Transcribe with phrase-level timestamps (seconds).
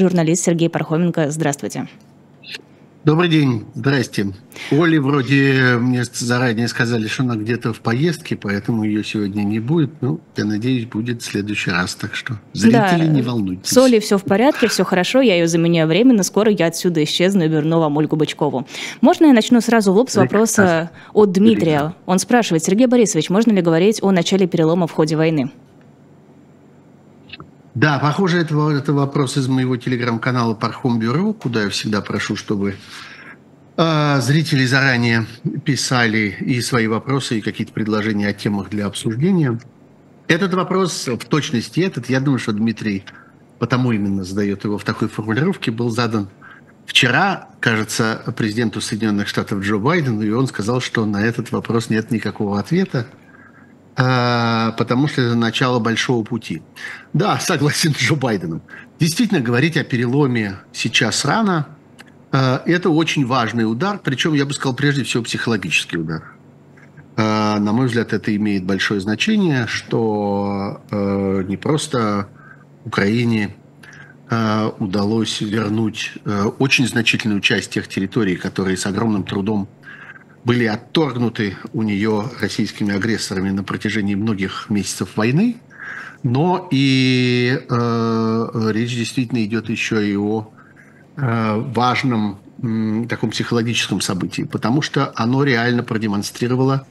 [0.00, 1.30] журналист Сергей Пархоменко.
[1.30, 1.88] Здравствуйте.
[3.02, 4.26] Добрый день, здрасте.
[4.70, 9.90] Оле вроде мне заранее сказали, что она где-то в поездке, поэтому ее сегодня не будет.
[10.02, 13.06] Ну, я надеюсь, будет в следующий раз, так что зрители да.
[13.06, 13.70] не волнуйтесь.
[13.70, 17.44] С Олей все в порядке, все хорошо, я ее заменяю временно, скоро я отсюда исчезну
[17.44, 18.66] и верну вам Ольгу Бычкову.
[19.00, 21.94] Можно я начну сразу в лоб с вопроса от Дмитрия?
[22.04, 25.50] Он спрашивает, Сергей Борисович, можно ли говорить о начале перелома в ходе войны?
[27.74, 32.76] Да, похоже, это, это вопрос из моего телеграм-канала Пархом Бюро, куда я всегда прошу, чтобы
[33.76, 35.26] э, зрители заранее
[35.64, 39.60] писали и свои вопросы, и какие-то предложения о темах для обсуждения.
[40.26, 43.04] Этот вопрос, в точности этот, я думаю, что Дмитрий
[43.60, 46.28] потому именно задает его в такой формулировке, был задан
[46.86, 52.10] вчера, кажется, президенту Соединенных Штатов Джо Байдену, и он сказал, что на этот вопрос нет
[52.10, 53.06] никакого ответа.
[54.02, 56.62] А, потому что это начало большого пути.
[57.12, 58.62] Да, согласен с Джо Байденом.
[58.98, 61.66] Действительно, говорить о переломе сейчас рано.
[62.32, 66.22] А, это очень важный удар, причем, я бы сказал, прежде всего психологический удар.
[67.16, 72.28] А, на мой взгляд, это имеет большое значение, что не просто
[72.86, 73.54] Украине
[74.78, 76.12] удалось вернуть
[76.58, 79.68] очень значительную часть тех территорий, которые с огромным трудом
[80.44, 85.56] были отторгнуты у нее российскими агрессорами на протяжении многих месяцев войны,
[86.22, 90.50] но и э, речь действительно идет еще и о
[91.16, 96.86] э, важном э, таком психологическом событии, потому что оно реально продемонстрировало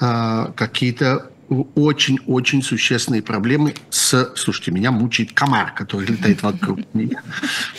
[0.00, 1.30] э, какие-то
[1.74, 4.32] очень-очень существенные проблемы с...
[4.36, 7.22] Слушайте, меня мучает комар, который летает вокруг меня.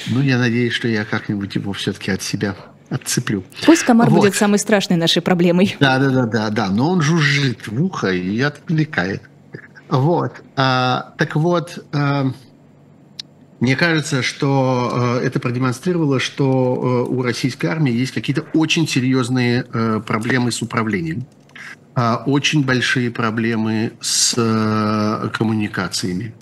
[0.07, 2.55] Ну, я надеюсь, что я как-нибудь его все-таки от себя
[2.89, 3.43] отцеплю.
[3.65, 4.21] Пусть комар вот.
[4.21, 5.75] будет самой страшной нашей проблемой.
[5.79, 6.69] Да, да, да, да, да.
[6.69, 9.23] Но он жужжит в ухо и отвлекает.
[9.89, 10.33] Вот.
[10.55, 12.31] А, так вот, а,
[13.59, 19.65] мне кажется, что а, это продемонстрировало, что а, у российской армии есть какие-то очень серьезные
[19.73, 21.25] а, проблемы с управлением.
[21.95, 26.33] А, очень большие проблемы с э, коммуникациями,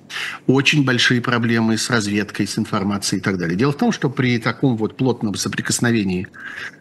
[0.46, 3.58] очень большие проблемы с разведкой, с информацией и так далее.
[3.58, 6.28] Дело в том, что при таком вот плотном соприкосновении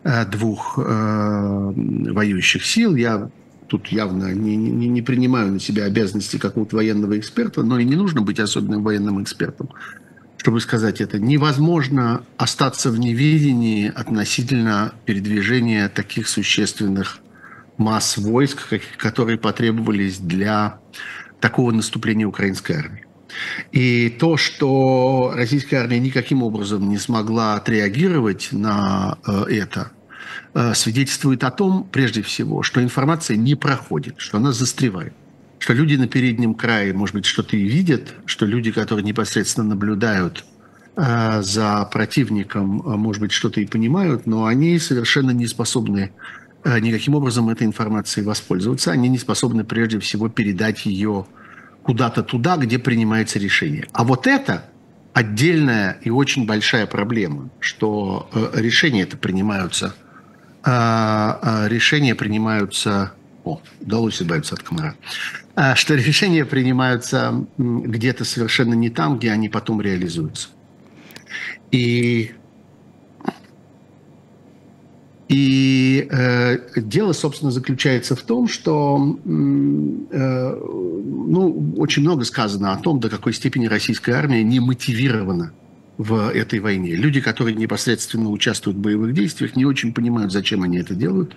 [0.03, 3.31] э, двух э, воюющих сил, я
[3.69, 7.97] тут явно не, не, не принимаю на себя обязанности какого-то военного эксперта, но и не
[7.97, 9.71] нужно быть особенным военным экспертом,
[10.39, 11.19] чтобы сказать это.
[11.19, 17.21] Невозможно остаться в неведении относительно передвижения таких существенных
[17.79, 20.81] масс войск, которые потребовались для
[21.41, 23.07] такого наступления украинской армии.
[23.73, 29.91] И то, что российская армия никаким образом не смогла отреагировать на э, это,
[30.55, 35.13] э, свидетельствует о том, прежде всего, что информация не проходит, что она застревает.
[35.59, 40.45] Что люди на переднем крае, может быть, что-то и видят, что люди, которые непосредственно наблюдают
[40.97, 46.13] э, за противником, может быть, что-то и понимают, но они совершенно не способны
[46.81, 48.93] никаким образом этой информацией воспользоваться.
[48.93, 51.27] Они не способны прежде всего передать ее
[51.83, 53.87] куда-то туда, где принимается решение.
[53.93, 54.65] А вот это
[55.13, 59.95] отдельная и очень большая проблема, что э, решения это принимаются,
[60.65, 63.13] э, решения принимаются,
[63.45, 64.97] о, удалось избавиться от комара,
[65.75, 70.49] что решения принимаются где-то совершенно не там, где они потом реализуются.
[71.71, 72.33] И
[75.29, 75.66] и
[75.99, 80.59] э, дело, собственно, заключается в том, что э,
[81.29, 85.53] ну, очень много сказано о том, до какой степени российская армия не мотивирована
[85.99, 86.95] в этой войне.
[86.95, 91.35] Люди, которые непосредственно участвуют в боевых действиях, не очень понимают, зачем они это делают.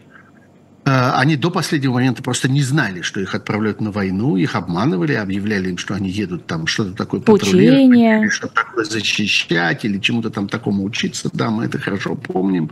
[0.89, 5.13] Э, они до последнего момента просто не знали, что их отправляют на войну, их обманывали,
[5.13, 10.47] объявляли им, что они едут там что-то такое патрулировать, что-то такое защищать или чему-то там
[10.47, 11.29] такому учиться.
[11.31, 12.72] Да, мы это хорошо помним.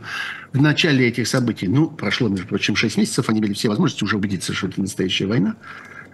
[0.52, 4.18] В начале этих событий, ну, прошло, между прочим, 6 месяцев, они имели все возможности уже
[4.18, 5.56] убедиться, что это настоящая война.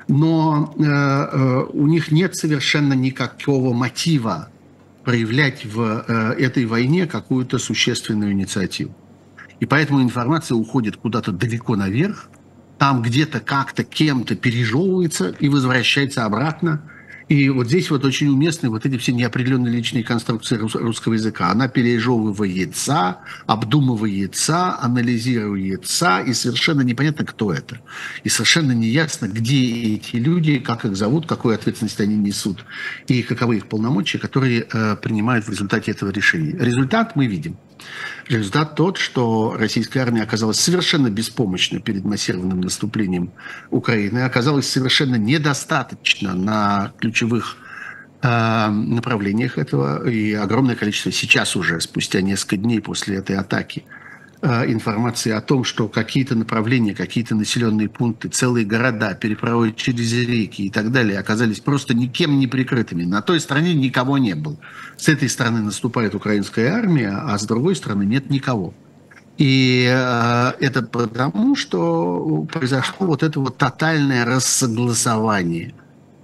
[0.10, 4.50] Но э, э, у них нет совершенно никакого мотива
[5.06, 8.94] проявлять в э, этой войне какую-то существенную инициативу.
[9.60, 12.30] И поэтому информация уходит куда-то далеко наверх,
[12.78, 16.82] там где-то как-то кем-то пережевывается и возвращается обратно.
[17.30, 21.50] И вот здесь вот очень уместны вот эти все неопределенные личные конструкции русского языка.
[21.50, 27.80] Она пережевывается, обдумывается, анализируется, и совершенно непонятно, кто это.
[28.26, 32.66] И совершенно неясно, где эти люди, как их зовут, какую ответственность они несут,
[33.08, 36.58] и каковы их полномочия, которые э, принимают в результате этого решения.
[36.60, 37.58] Результат мы видим–
[38.28, 43.32] Результат тот, что российская армия оказалась совершенно беспомощна перед массированным наступлением
[43.70, 47.58] Украины, оказалась совершенно недостаточно на ключевых
[48.22, 53.84] э, направлениях этого, и огромное количество сейчас уже, спустя несколько дней после этой атаки,
[54.44, 60.70] информации о том, что какие-то направления, какие-то населенные пункты, целые города, переправы через реки и
[60.70, 63.04] так далее оказались просто никем не прикрытыми.
[63.04, 64.58] На той стороне никого не было.
[64.98, 68.74] С этой стороны наступает украинская армия, а с другой стороны нет никого.
[69.38, 75.74] И э, это потому, что произошло вот это вот тотальное рассогласование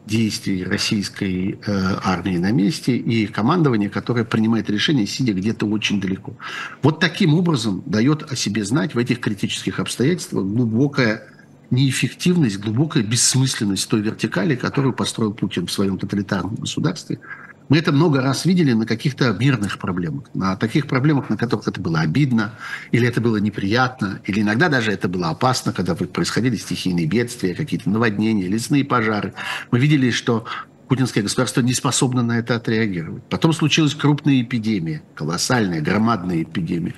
[0.10, 6.34] действий российской э, армии на месте и командования, которое принимает решение, сидя где-то очень далеко.
[6.82, 11.24] Вот таким образом дает о себе знать в этих критических обстоятельствах глубокая
[11.70, 17.20] неэффективность, глубокая бессмысленность той вертикали, которую построил Путин в своем тоталитарном государстве–
[17.70, 21.80] мы это много раз видели на каких-то мирных проблемах, на таких проблемах, на которых это
[21.80, 22.56] было обидно,
[22.92, 27.90] или это было неприятно, или иногда даже это было опасно, когда происходили стихийные бедствия, какие-то
[27.90, 29.34] наводнения, лесные пожары.
[29.70, 30.46] Мы видели, что
[30.88, 33.24] путинское государство не способно на это отреагировать.
[33.30, 36.96] Потом случилась крупная эпидемия, колоссальная, громадная эпидемия.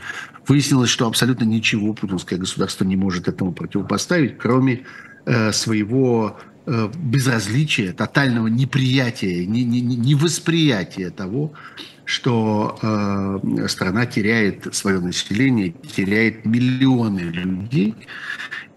[0.48, 4.86] Выяснилось, что абсолютно ничего путинское государство не может этому противопоставить, кроме
[5.26, 11.54] э, своего безразличия, тотального неприятия, невосприятия того,
[12.06, 17.96] что э, страна теряет свое население, теряет миллионы людей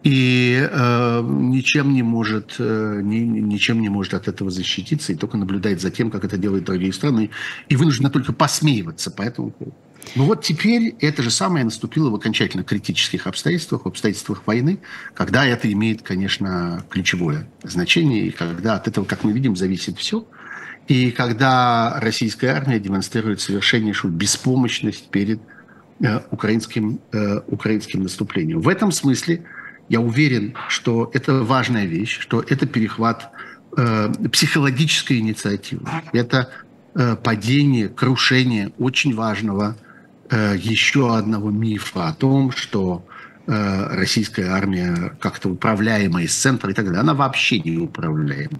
[0.04, 5.36] и э, ничем не может э, ни, ничем не может от этого защититься и только
[5.36, 7.30] наблюдает за тем, как это делают другие страны
[7.68, 9.76] и вынуждена только посмеиваться по этому поводу.
[10.16, 14.78] Ну вот теперь это же самое наступило в окончательно критических обстоятельствах, в обстоятельствах войны,
[15.14, 20.26] когда это имеет, конечно, ключевое значение, и когда от этого, как мы видим, зависит все.
[20.86, 25.40] И когда российская армия демонстрирует совершеннейшую беспомощность перед
[26.00, 28.60] э, украинским, э, украинским наступлением.
[28.60, 29.44] В этом смысле
[29.88, 33.30] я уверен, что это важная вещь, что это перехват
[33.76, 35.88] э, психологической инициативы.
[36.12, 36.50] Это
[36.94, 39.76] э, падение, крушение очень важного
[40.36, 43.04] еще одного мифа о том, что
[43.46, 47.00] э, российская армия как-то управляемая из центра и так далее.
[47.00, 48.58] Она вообще не управляема.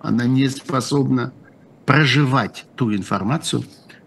[0.00, 1.32] Она не способна
[1.86, 3.64] проживать ту информацию,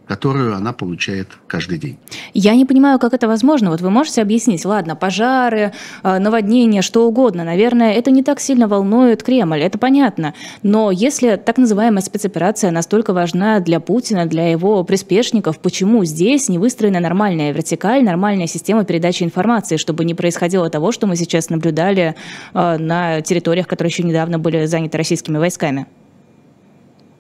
[0.08, 1.98] которую она получает каждый день.
[2.34, 3.70] Я не понимаю, как это возможно.
[3.72, 5.74] Вот вы можете объяснить, ладно, пожары,
[6.04, 7.44] э, наводнения, что угодно.
[7.44, 10.34] Наверное, это не так сильно волнует Кремль, это понятно.
[10.62, 16.60] Но если так называемая спецоперация настолько важна для Путина, для его приспешников, почему здесь не
[16.60, 22.16] выстроена нормальная вертикаль, нормальная система передачи информации, чтобы не происходило того, что мы сейчас наблюдали
[22.54, 25.88] э, на территориях, которые еще недавно были заняты российскими войсками?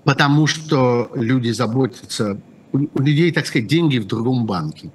[0.03, 2.37] Потому что люди заботятся
[2.73, 4.91] у людей, так сказать, деньги в другом банке.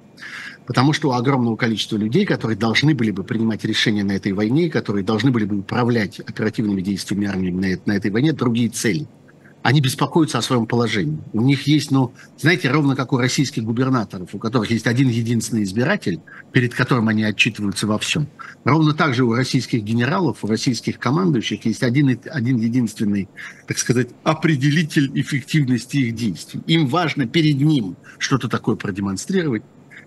[0.65, 4.69] Потому что у огромного количества людей, которые должны были бы принимать решения на этой войне,
[4.69, 9.07] которые должны были бы управлять оперативными действиями армии на, на этой войне, другие цели–
[9.61, 11.19] они беспокоятся о своем положении.
[11.33, 15.63] У них есть, ну, знаете, ровно как у российских губернаторов, у которых есть один единственный
[15.63, 16.21] избиратель,
[16.53, 18.27] перед которым они отчитываются во всем.
[18.63, 23.27] Ровно так же у российских генералов, у российских командующих есть один, один единственный,
[23.67, 26.61] так сказать, определитель эффективности их действий.
[26.67, 29.63] Им важно перед ним что-то такое продемонстрировать,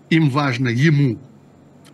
[0.08, 1.18] им важно ему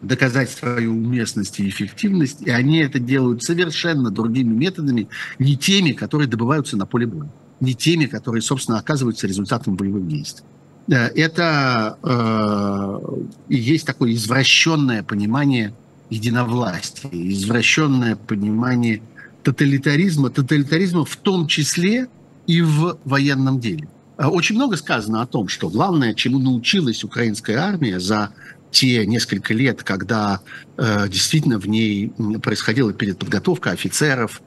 [0.00, 5.08] доказать свою уместность и эффективность, и они это делают совершенно другими методами,
[5.40, 7.28] не теми, которые добываются на поле боя
[7.60, 10.44] не теми, которые, собственно, оказываются результатом боевых действий.
[10.88, 15.72] Э, это э, есть такое извращенное понимание
[16.10, 19.02] единовластия, извращенное понимание
[19.42, 22.08] тоталитаризма, тоталитаризма в том числе
[22.46, 23.88] и в военном деле.
[24.16, 28.30] Э, очень много сказано о том, что главное, чему научилась украинская армия за
[28.70, 30.40] те несколько лет, когда
[30.76, 34.42] э, действительно в ней происходила переподготовка офицеров,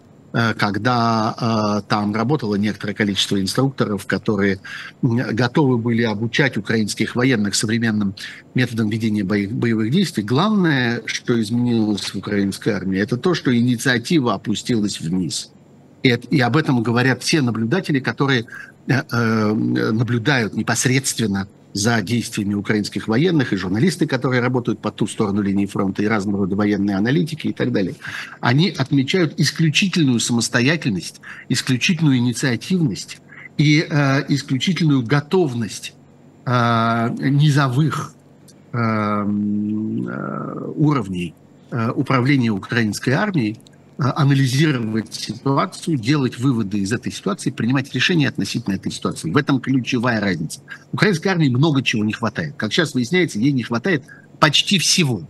[0.58, 4.60] когда э, там работало некоторое количество инструкторов, которые
[5.02, 8.16] готовы были обучать украинских военных современным
[8.56, 10.24] методам ведения боевых действий.
[10.24, 15.52] Главное, что изменилось в украинской армии, это то, что инициатива опустилась вниз.
[16.04, 18.46] И об этом говорят все наблюдатели, которые
[18.88, 25.66] э, наблюдают непосредственно за действиями украинских военных и журналисты, которые работают по ту сторону линии
[25.66, 27.96] фронта, и разного рода военные аналитики и так далее,
[28.40, 33.20] они отмечают исключительную самостоятельность, исключительную инициативность
[33.58, 35.94] и э, исключительную готовность
[36.46, 38.14] э, низовых
[38.74, 39.26] э, э
[40.76, 41.34] уровней
[41.72, 43.60] э, управления украинской армией
[44.04, 49.30] анализировать ситуацию, делать выводы из этой ситуации, принимать решения относительно этой ситуации.
[49.30, 50.62] В этом ключевая разница.
[50.92, 52.56] Украинской армии много чего не хватает.
[52.58, 54.04] Как сейчас выясняется, ей не хватает
[54.40, 55.22] почти всего.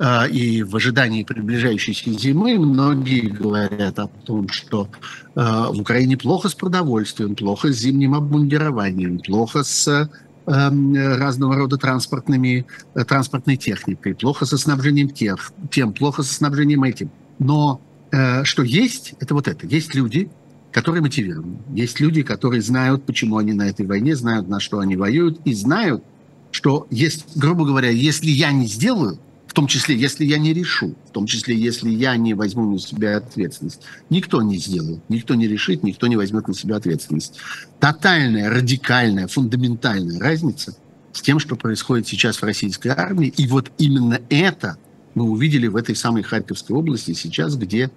[0.00, 4.88] э, и в ожидании приближающейся зимы многие говорят о том, что
[5.36, 10.10] э, в Украине плохо с продовольствием, плохо с зимним обмундированием, плохо с
[10.46, 17.10] разного рода транспортными, транспортной техникой, плохо со снабжением тех, тем, плохо со снабжением этим.
[17.40, 19.66] Но что есть, это вот это.
[19.66, 20.30] Есть люди,
[20.72, 21.58] которые мотивированы.
[21.72, 25.54] Есть люди, которые знают, почему они на этой войне, знают, на что они воюют, и
[25.54, 26.04] знают,
[26.50, 30.94] что, есть, грубо говоря, если я не сделаю, в том числе, если я не решу,
[31.08, 35.48] в том числе, если я не возьму на себя ответственность, никто не сделает, никто не
[35.48, 37.38] решит, никто не возьмет на себя ответственность.
[37.80, 40.76] Тотальная, радикальная, фундаментальная разница
[41.12, 43.32] с тем, что происходит сейчас в российской армии.
[43.38, 44.76] И вот именно это
[45.16, 47.90] мы увидели в этой самой Харьковской области сейчас, где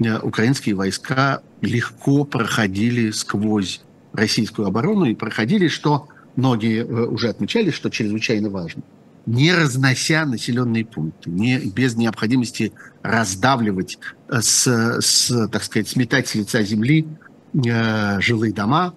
[0.00, 3.80] э, украинские войска легко проходили сквозь
[4.12, 8.82] российскую оборону и проходили, что многие э, уже отмечали, что чрезвычайно важно,
[9.24, 14.66] не разнося населенные пункты, не, без необходимости раздавливать, э, с,
[15.00, 17.06] с, так сказать, сметать с лица земли
[17.54, 18.94] э, жилые дома,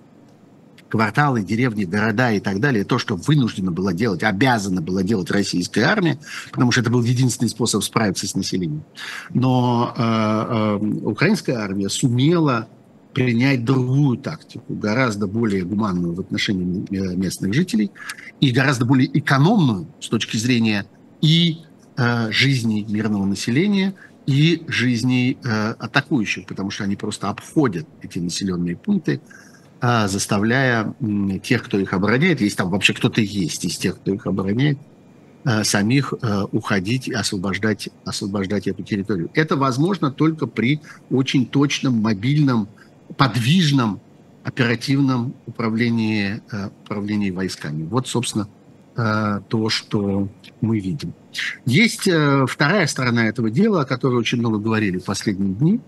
[0.89, 5.83] кварталы, деревни, города и так далее, то, что вынуждена была делать, обязана была делать российская
[5.83, 6.19] армия,
[6.51, 8.83] потому что это был единственный способ справиться с населением.
[9.33, 12.67] Но э, э, украинская армия сумела
[13.13, 17.91] принять другую тактику, гораздо более гуманную в отношении э, местных жителей
[18.39, 20.85] и гораздо более экономную с точки зрения
[21.21, 21.57] и
[21.97, 23.95] э, жизни мирного населения,
[24.27, 29.21] и жизни э, атакующих, потому что они просто обходят эти населенные пункты,
[29.81, 34.25] заставляя э, тех, кто их обороняет, если там вообще кто-то есть из тех, кто их
[34.25, 34.79] обороняет,
[35.45, 39.29] э, самих э, уходить и освобождать, освобождать эту территорию.
[39.33, 40.81] Это возможно только при
[41.11, 42.67] очень точном мобильном
[43.17, 44.01] подвижном
[44.43, 47.83] оперативном управлении, э, управлении войсками.
[47.83, 48.47] Вот, собственно,
[48.95, 50.27] то, что
[50.59, 51.13] мы видим.
[51.67, 52.09] Есть
[52.47, 55.79] вторая сторона этого дела, о которой очень много говорили в последние дни.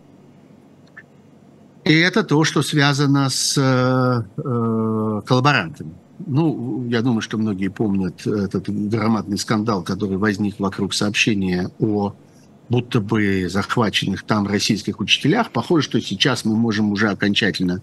[1.86, 3.56] И это то, что связано с
[4.36, 5.94] коллаборантами.
[6.28, 12.14] Ну, я думаю, что многие помнят этот громадный скандал, который возник вокруг сообщения о
[12.70, 15.52] будто бы захваченных там российских учителях.
[15.52, 17.82] Похоже, что сейчас мы можем уже окончательно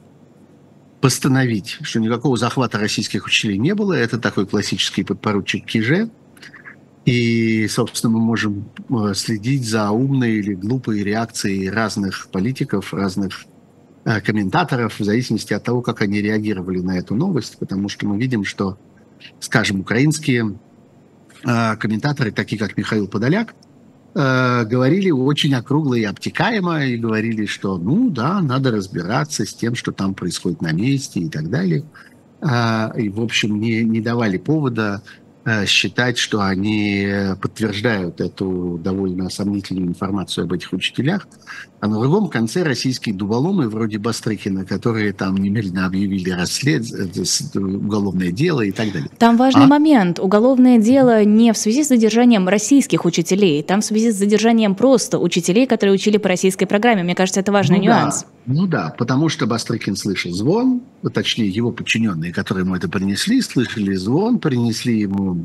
[1.00, 3.92] постановить, что никакого захвата российских учителей не было.
[3.92, 6.10] Это такой классический подпоручик Киже.
[7.04, 13.46] И, собственно, мы можем э, следить за умной или глупой реакцией разных политиков, разных э,
[14.24, 18.44] комментаторов, в зависимости от того, как они реагировали на эту новость, потому что мы видим,
[18.44, 18.78] что,
[19.40, 20.58] скажем, украинские
[21.44, 23.54] э, комментаторы, такие как Михаил Подоляк,
[24.18, 29.74] Э, говорили очень округло и обтекаемо, и говорили, что, ну да, надо разбираться с тем,
[29.74, 31.84] что там происходит на месте и так далее.
[32.40, 35.25] Э, и, в общем, не, не давали повода Э,
[35.66, 37.08] считать, что они
[37.40, 41.26] подтверждают эту довольно сомнительную информацию об этих учителях.
[41.78, 46.84] А на другом конце российские дуболомы, вроде Бастрыкина, которые там немедленно объявили расслед...
[46.92, 49.10] Э, уголовное дело и так далее.
[49.18, 49.66] Там важный а?
[49.66, 50.18] момент.
[50.18, 55.18] Уголовное дело не в связи с задержанием российских учителей, там в связи с задержанием просто
[55.18, 57.02] учителей, которые учили по российской программе.
[57.02, 58.22] Мне кажется, это важный ну, нюанс.
[58.22, 58.28] Да.
[58.46, 60.80] Ну да, потому что Бастрыкин слышал звон,
[61.12, 65.35] точнее его подчиненные, которые ему это принесли, слышали звон, принесли ему э,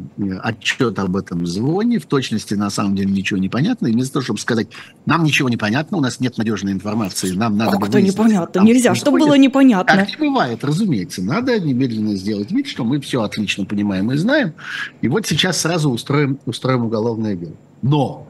[0.41, 4.23] отчет об этом звоне, в точности на самом деле ничего не понятно, и вместо того,
[4.23, 4.67] чтобы сказать,
[5.05, 7.77] нам ничего не понятно, у нас нет надежной информации, нам надо...
[7.77, 8.59] Как это непонятно?
[8.61, 9.95] Нельзя, чтобы было непонятно.
[9.95, 11.21] Так не бывает, разумеется.
[11.21, 14.53] Надо немедленно сделать вид, что мы все отлично понимаем и знаем,
[15.01, 17.55] и вот сейчас сразу устроим, устроим уголовное дело.
[17.81, 18.27] Но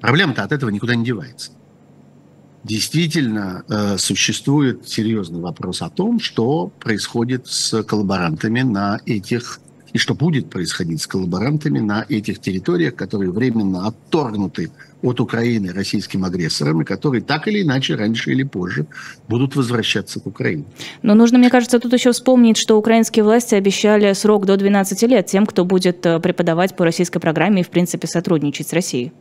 [0.00, 1.52] проблема-то от этого никуда не девается
[2.64, 9.60] действительно э, существует серьезный вопрос о том, что происходит с коллаборантами на этих
[9.92, 14.70] и что будет происходить с коллаборантами на этих территориях, которые временно отторгнуты
[15.02, 18.86] от Украины российским агрессором, и которые так или иначе, раньше или позже,
[19.28, 20.64] будут возвращаться к Украине.
[21.02, 25.26] Но нужно, мне кажется, тут еще вспомнить, что украинские власти обещали срок до 12 лет
[25.26, 29.12] тем, кто будет э, преподавать по российской программе и, в принципе, сотрудничать с Россией.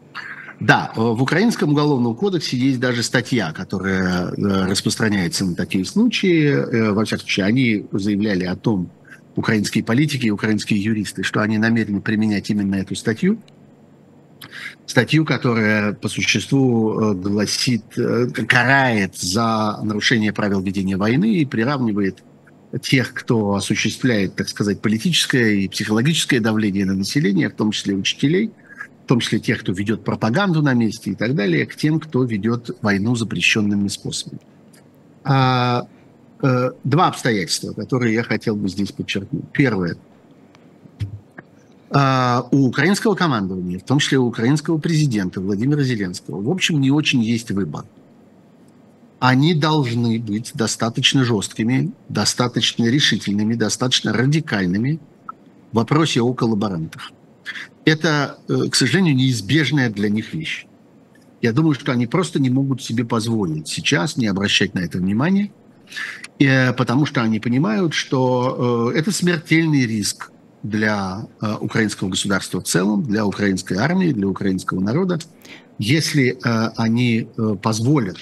[0.59, 6.49] Да, э, в Украинском уголовном кодексе есть даже статья, которая э, распространяется на такие случаи.
[6.49, 8.91] Э, во всяком случае, они заявляли о том,
[9.35, 13.39] украинские политики и украинские юристы, что они намерены применять именно эту статью.
[14.85, 17.83] Статью, которая по существу гласит,
[18.47, 22.23] карает за нарушение правил ведения войны и приравнивает
[22.81, 28.51] тех, кто осуществляет, так сказать, политическое и психологическое давление на население, в том числе учителей–
[29.09, 32.77] том числе тех, кто ведет пропаганду на месте и так далее, к тем, кто ведет
[32.81, 34.39] войну запрещенными способами.
[35.23, 35.87] А,
[36.41, 39.45] э, два обстоятельства, которые я хотел бы здесь подчеркнуть.
[39.51, 39.97] Первое.
[41.89, 46.91] А, у украинского командования, в том числе у украинского президента Владимира Зеленского, в общем, не
[46.91, 47.85] очень есть выбор.
[49.19, 54.99] Они должны быть достаточно жесткими, достаточно решительными, достаточно радикальными
[55.71, 57.11] в вопросе о коллаборантах.
[57.85, 60.67] Это, э, к сожалению, неизбежная для них вещь.
[61.41, 65.51] Я думаю, что они просто не могут себе позволить сейчас не обращать на это внимания,
[66.39, 71.25] э, потому что они понимают, что э, это смертельный риск для
[71.61, 75.17] украинского государства в целом, для украинской армии, для украинского народа,
[75.77, 76.37] если
[76.75, 77.29] они
[77.63, 78.17] позволят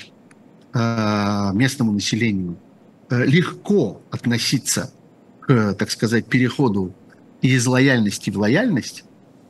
[0.76, 2.60] местному населению
[3.10, 4.94] легко относиться
[5.42, 6.94] к, так сказать, переходу
[7.42, 9.04] из лояльности в лояльность,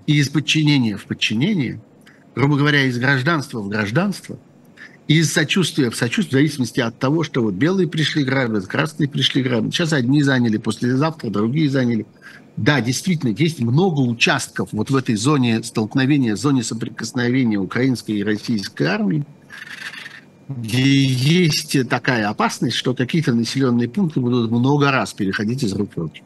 [0.07, 1.79] и из подчинения в подчинение,
[2.33, 4.39] грубо говоря, из гражданства в гражданство,
[5.07, 9.43] из сочувствия в сочувствие, в зависимости от того, что вот белые пришли грабят, красные пришли
[9.43, 9.73] грабят.
[9.73, 12.05] Сейчас одни заняли, послезавтра другие заняли.
[12.55, 18.83] Да, действительно, есть много участков вот в этой зоне столкновения, зоне соприкосновения украинской и российской
[18.83, 19.25] армии,
[20.49, 25.97] где есть такая опасность, что какие-то населенные пункты будут много раз переходить из рук в
[25.99, 26.23] руки.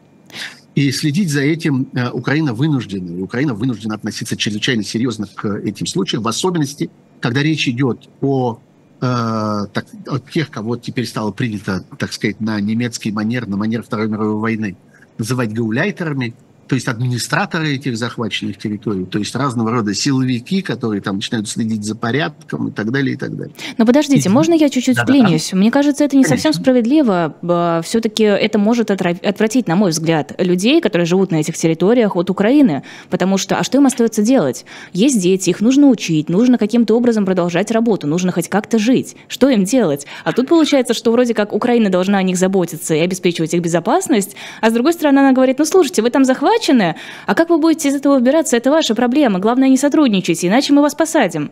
[0.74, 3.10] И следить за этим э, Украина вынуждена.
[3.10, 8.58] И Украина вынуждена относиться чрезвычайно серьезно к этим случаям, в особенности, когда речь идет о,
[9.00, 13.82] э, так, о тех, кого теперь стало принято, так сказать, на немецкий манер, на манер
[13.82, 14.76] Второй мировой войны
[15.18, 16.34] называть гауляйтерами–
[16.68, 21.84] то есть администраторы этих захваченных территорий, то есть разного рода силовики, которые там начинают следить
[21.84, 23.54] за порядком и так далее, и так далее.
[23.78, 24.32] Но подождите, и...
[24.32, 25.50] можно я чуть-чуть да, вклинюсь?
[25.50, 26.42] Да, Мне кажется, это не Конечно.
[26.42, 27.82] совсем справедливо.
[27.84, 32.84] Все-таки это может отвратить, на мой взгляд, людей, которые живут на этих территориях от Украины,
[33.10, 34.64] потому что, а что им остается делать?
[34.92, 39.16] Есть дети, их нужно учить, нужно каким-то образом продолжать работу, нужно хоть как-то жить.
[39.28, 40.06] Что им делать?
[40.24, 44.36] А тут получается, что вроде как Украина должна о них заботиться и обеспечивать их безопасность,
[44.60, 47.58] а с другой стороны она говорит, ну слушайте, вы там захватываете, захвачены, а как вы
[47.58, 49.38] будете из этого выбираться, это ваша проблема.
[49.38, 51.50] Главное, не сотрудничайте, иначе мы вас посадим.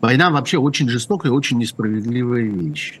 [0.00, 3.00] Война вообще очень жестокая очень несправедливая вещь.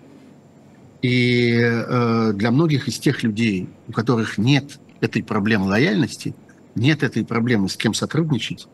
[1.02, 6.34] И э, для многих из тех людей, у которых нет этой проблемы лояльности,
[6.74, 8.68] нет этой проблемы с кем сотрудничать,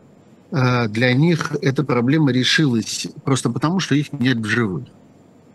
[0.51, 4.87] э, для них эта проблема решилась просто потому, что их нет в живых.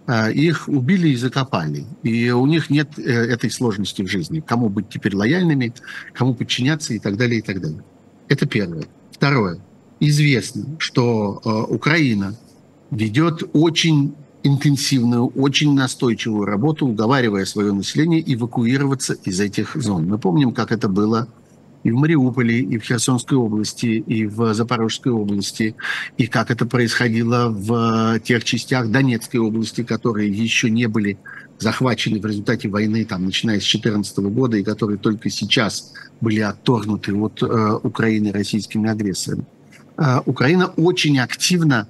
[0.07, 1.85] А, их убили и закопали.
[2.03, 4.41] И у них нет э, этой сложности в жизни.
[4.41, 5.73] Кому быть теперь лояльными,
[6.13, 7.83] кому подчиняться и так далее, и так далее.
[8.29, 8.85] Это первое.
[9.13, 9.61] Второе.
[10.01, 12.35] Известно, что э, Украина
[12.91, 20.09] ведет очень интенсивную, очень настойчивую работу, уговаривая свое население эвакуироваться из этих зон.
[20.09, 21.29] Мы помним, как это было
[21.85, 25.75] и в Мариуполе, и в Херсонской области, и в Запорожской области,
[26.17, 31.19] и как это происходило в тех частях Донецкой области, которые еще не были
[31.59, 37.15] захвачены в результате войны, там, начиная с 2014 года, и которые только сейчас были отторгнуты
[37.15, 39.47] от э, Украины российскими агрессорами.
[39.97, 41.89] Э, Украина очень активно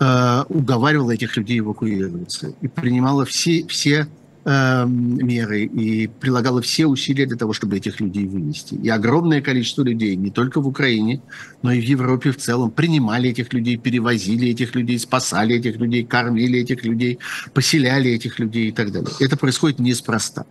[0.00, 4.08] э, уговаривала этих людей эвакуироваться и принимала все, все
[4.44, 8.74] э, меры и прилагала все усилия для того, чтобы этих людей вынести.
[8.74, 11.22] И огромное количество людей, не только в Украине,
[11.62, 16.04] но и в Европе в целом, принимали этих людей, перевозили этих людей, спасали этих людей,
[16.04, 17.18] кормили этих людей,
[17.52, 19.10] поселяли этих людей и так далее.
[19.20, 20.46] Это происходит неспроста.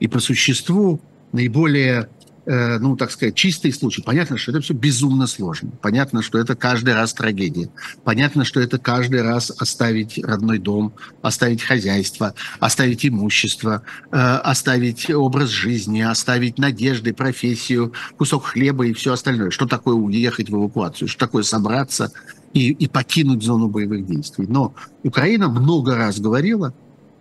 [0.00, 1.00] И по существу
[1.32, 2.08] наиболее
[2.46, 4.02] ну, так сказать, чистый случай.
[4.02, 5.70] Понятно, что это все безумно сложно.
[5.82, 7.70] Понятно, что это каждый раз трагедия.
[8.04, 15.50] Понятно, что это каждый раз оставить родной дом, оставить хозяйство, оставить имущество, э, оставить образ
[15.50, 19.50] жизни, оставить надежды, профессию, кусок хлеба и все остальное.
[19.50, 21.08] Что такое уехать в эвакуацию?
[21.08, 22.12] Что такое собраться
[22.52, 24.46] и, и покинуть зону боевых действий?
[24.48, 26.74] Но Украина много раз говорила,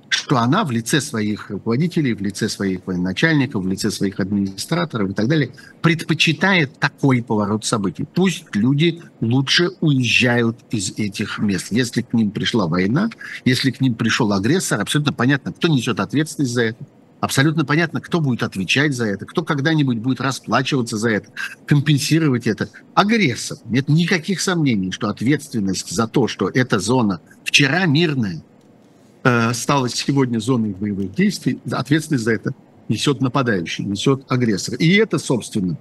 [0.10, 5.14] что она в лице своих руководителей, в лице своих военачальников, в лице своих администраторов и
[5.14, 8.06] так далее предпочитает такой поворот событий.
[8.14, 11.68] Пусть люди лучше уезжают из этих мест.
[11.72, 13.10] Если к ним пришла война,
[13.46, 16.86] если к ним пришел агрессор, абсолютно понятно, кто несет ответственность за это.
[17.20, 21.30] Абсолютно понятно, кто будет отвечать за это, кто когда-нибудь будет расплачиваться за это,
[21.66, 22.70] компенсировать это.
[22.94, 23.58] Агрессор.
[23.66, 28.42] Нет никаких сомнений, что ответственность за то, что эта зона вчера мирная,
[29.54, 32.54] стала сегодня зоной боевых действий, ответственность за это
[32.88, 34.76] несет нападающий, несет агрессор.
[34.76, 35.78] И это, собственно,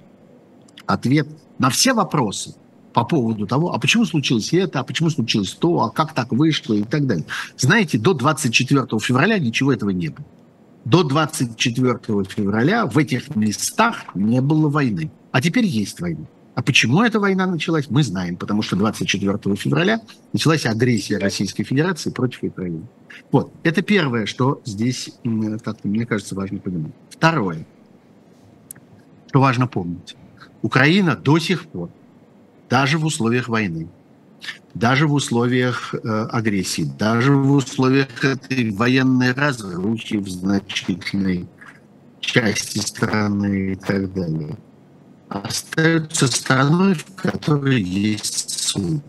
[0.85, 2.55] ответ на все вопросы
[2.93, 6.73] по поводу того, а почему случилось это, а почему случилось то, а как так вышло
[6.73, 7.25] и так далее.
[7.57, 10.25] Знаете, до 24 февраля ничего этого не было.
[10.85, 15.11] До 24 февраля в этих местах не было войны.
[15.31, 16.25] А теперь есть война.
[16.59, 20.01] А почему эта война началась, мы знаем, потому что 24 февраля
[20.33, 22.81] началась агрессия Российской Федерации против Украины.
[23.31, 25.09] Вот, это первое, что здесь,
[25.63, 26.91] как мне кажется, важно понимать.
[27.11, 27.65] Второе,
[29.29, 30.17] что важно помнить.
[30.61, 31.91] Украина до сих пор,
[32.69, 33.87] даже в условиях войны,
[34.73, 41.47] даже в условиях э, агрессии, даже в условиях этой военной разрухи в значительной
[42.19, 44.57] части страны и так далее,
[45.29, 49.03] остается страной, в которой есть суд.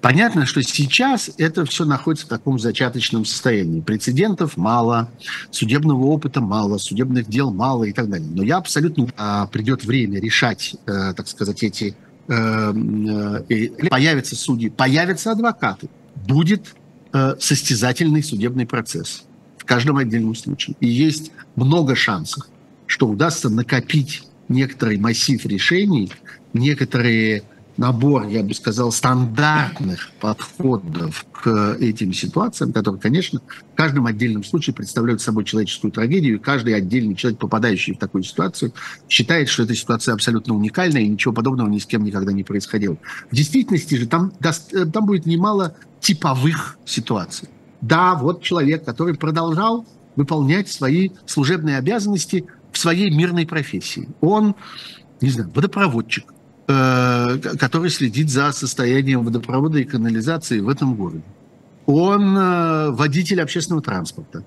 [0.00, 3.80] Понятно, что сейчас это все находится в таком зачаточном состоянии.
[3.80, 5.10] Прецедентов мало,
[5.50, 8.28] судебного опыта мало, судебных дел мало и так далее.
[8.30, 9.08] Но я абсолютно...
[9.16, 11.96] А, придет время решать, э, так сказать, эти...
[12.28, 12.72] Э,
[13.48, 15.88] э, появятся судьи, появятся адвокаты.
[16.26, 16.74] Будет
[17.38, 19.22] состязательный судебный процесс
[19.56, 20.76] в каждом отдельном случае.
[20.80, 22.46] И есть много шансов,
[22.86, 26.12] что удастся накопить некоторый массив решений,
[26.52, 27.42] некоторые
[27.76, 34.74] набор, я бы сказал, стандартных подходов к этим ситуациям, которые, конечно, в каждом отдельном случае
[34.74, 38.72] представляют собой человеческую трагедию, и каждый отдельный человек, попадающий в такую ситуацию,
[39.08, 42.96] считает, что эта ситуация абсолютно уникальная, и ничего подобного ни с кем никогда не происходило.
[43.30, 44.32] В действительности же там,
[44.92, 47.48] там будет немало типовых ситуаций.
[47.82, 54.08] Да, вот человек, который продолжал выполнять свои служебные обязанности в своей мирной профессии.
[54.20, 54.54] Он,
[55.20, 56.32] не знаю, водопроводчик,
[56.68, 61.22] Э, который следит за состоянием водопровода и канализации в этом городе.
[61.86, 64.44] Он э, водитель общественного транспорта.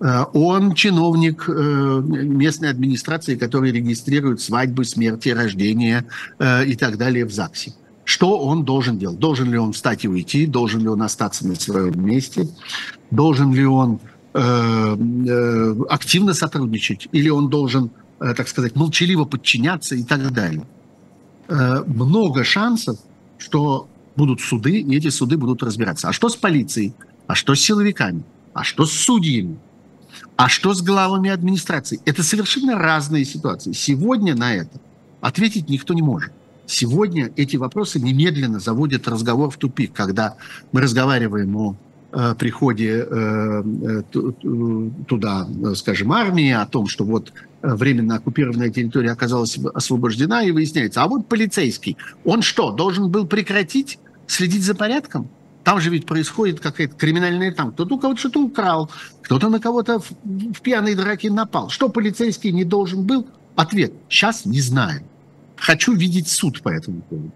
[0.00, 6.06] Э, он чиновник местной администрации, который регистрирует свадьбы, смерти, рождения
[6.40, 7.74] и так далее в ЗАГСе.
[8.04, 9.18] Что он должен делать?
[9.18, 10.46] Должен ли он встать и уйти?
[10.46, 12.48] Должен ли он остаться на своем месте?
[13.10, 14.00] Должен ли он
[14.34, 17.08] активно сотрудничать?
[17.12, 20.66] Или он должен, так сказать, молчаливо подчиняться и так далее?
[21.48, 22.98] Э, много шансов,
[23.38, 26.08] что будут суды, и эти суды будут разбираться.
[26.08, 26.94] А что с полицией?
[27.26, 28.22] А что с силовиками?
[28.52, 29.58] А что с судьями?
[30.36, 32.00] А что с главами администрации?
[32.04, 33.72] Это совершенно разные ситуации.
[33.72, 34.80] Сегодня на это
[35.20, 36.32] ответить никто не может.
[36.66, 40.36] Сегодня эти вопросы немедленно заводят разговор в тупик, когда
[40.72, 41.74] мы разговариваем о э,
[42.10, 44.02] приходе э,
[45.06, 51.02] туда, скажем, армии, о том, что вот Э, временно оккупированная территория оказалась освобождена, и выясняется,
[51.02, 55.28] а вот полицейский, он что, должен был прекратить следить за порядком?
[55.64, 57.72] Там же ведь происходит какая-то криминальная там.
[57.72, 58.90] Кто-то у кого-то что-то украл,
[59.22, 61.68] кто-то на кого-то в, в пьяной драке напал.
[61.68, 63.26] Что полицейский не должен был?
[63.56, 63.92] Ответ.
[64.08, 65.02] Сейчас не знаю.
[65.56, 67.32] Хочу видеть суд по этому поводу.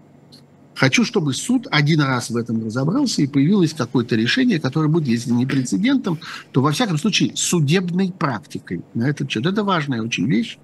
[0.75, 5.31] Хочу, чтобы суд один раз в этом разобрался и появилось какое-то решение, которое будет, если
[5.31, 6.19] не прецедентом,
[6.51, 9.45] то, во всяком случае, судебной практикой на этот счет.
[9.45, 10.57] Это важная очень вещь,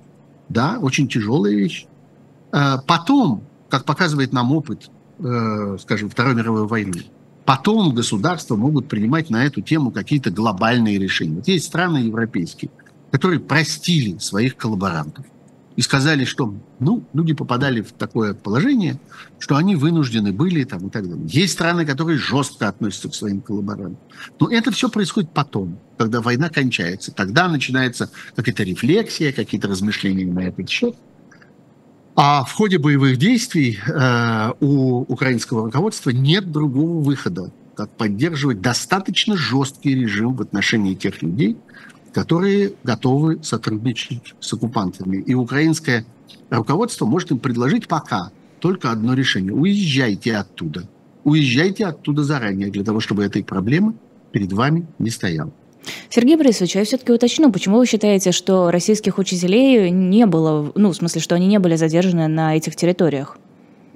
[0.50, 1.86] да, очень тяжелая вещь.
[2.52, 7.04] А потом, как показывает нам опыт, э, скажем, Второй мировой войны,
[7.46, 11.36] потом государства могут принимать на эту тему какие-то глобальные решения.
[11.36, 12.72] Вот есть страны европейские,
[13.12, 15.26] которые простили своих коллаборантов
[15.80, 19.00] и сказали, что ну, люди попадали в такое положение,
[19.38, 21.26] что они вынуждены были там, и так далее.
[21.26, 23.98] Есть страны, которые жестко относятся к своим коллаборантам.
[24.42, 27.14] Но это все происходит потом, когда война кончается.
[27.14, 30.98] Тогда начинается какая-то рефлексия, какие-то размышления на этот счет.
[32.14, 39.38] А в ходе боевых действий э, у украинского руководства нет другого выхода, как поддерживать достаточно
[39.38, 41.56] жесткий режим в отношении тех людей,
[42.14, 45.18] которые готовы сотрудничать с оккупантами.
[45.18, 46.06] И украинское
[46.50, 49.54] руководство может им предложить пока только одно решение.
[49.54, 50.88] Уезжайте оттуда.
[51.24, 53.94] Уезжайте оттуда заранее, для того, чтобы этой проблемы
[54.32, 55.52] перед вами не стояла.
[56.10, 60.96] Сергей Борисович, я все-таки уточню, почему вы считаете, что российских учителей не было, ну, в
[60.96, 63.38] смысле, что они не были задержаны на этих территориях?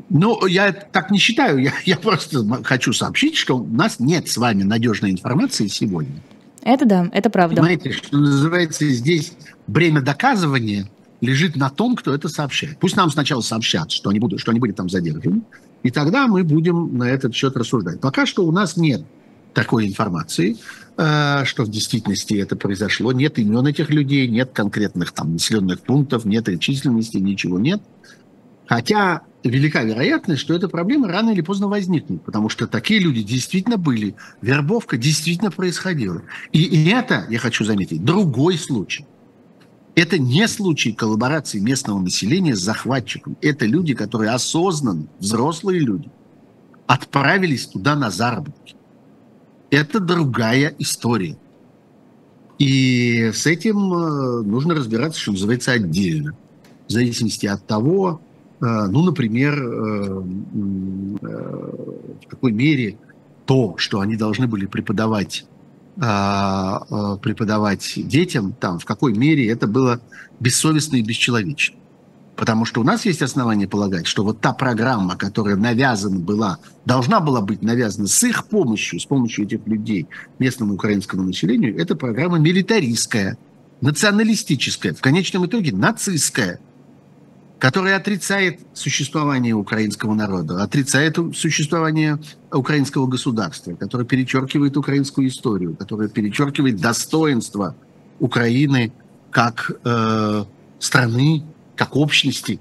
[0.09, 1.57] Ну, я так не считаю.
[1.59, 6.21] Я, я просто хочу сообщить, что у нас нет с вами надежной информации сегодня.
[6.63, 7.57] Это да, это правда.
[7.57, 9.33] Понимаете, что называется здесь
[9.67, 10.89] бремя доказывания
[11.21, 12.77] лежит на том, кто это сообщает.
[12.79, 15.41] Пусть нам сначала сообщат, что они, будут, что они были там задержаны,
[15.81, 17.99] и тогда мы будем на этот счет рассуждать.
[18.01, 19.05] Пока что у нас нет
[19.53, 20.57] такой информации,
[20.97, 23.11] э, что в действительности это произошло.
[23.11, 27.81] Нет имен этих людей, нет конкретных там населенных пунктов, нет их численности, ничего нет.
[28.65, 33.77] Хотя велика вероятность, что эта проблема рано или поздно возникнет, потому что такие люди действительно
[33.77, 36.21] были, вербовка действительно происходила.
[36.51, 39.05] И, это, я хочу заметить, другой случай.
[39.95, 43.37] Это не случай коллаборации местного населения с захватчиком.
[43.41, 46.09] Это люди, которые осознанно, взрослые люди,
[46.87, 48.75] отправились туда на заработки.
[49.69, 51.37] Это другая история.
[52.57, 56.35] И с этим э, нужно разбираться, что называется, отдельно.
[56.87, 58.21] В зависимости от того,
[58.65, 60.23] ну, например, э,
[61.21, 61.27] э,
[62.23, 62.97] в какой мере
[63.45, 65.45] то, что они должны были преподавать
[65.95, 70.01] преподавать детям, там, в какой мере это было
[70.39, 71.77] бессовестно и бесчеловечно.
[72.35, 77.19] Потому что у нас есть основания полагать, что вот та программа, которая навязана была, должна
[77.19, 80.07] была быть навязана с их помощью, с помощью этих людей,
[80.39, 83.37] местному украинскому населению, это программа милитаристская,
[83.81, 86.59] националистическая, в конечном итоге нацистская,
[87.63, 92.19] которая отрицает существование украинского народа, отрицает существование
[92.51, 97.73] украинского государства, которая перечеркивает украинскую историю, которая перечеркивает достоинство
[98.19, 98.91] Украины
[99.31, 100.43] как э,
[100.77, 101.45] страны,
[101.77, 102.59] как общности,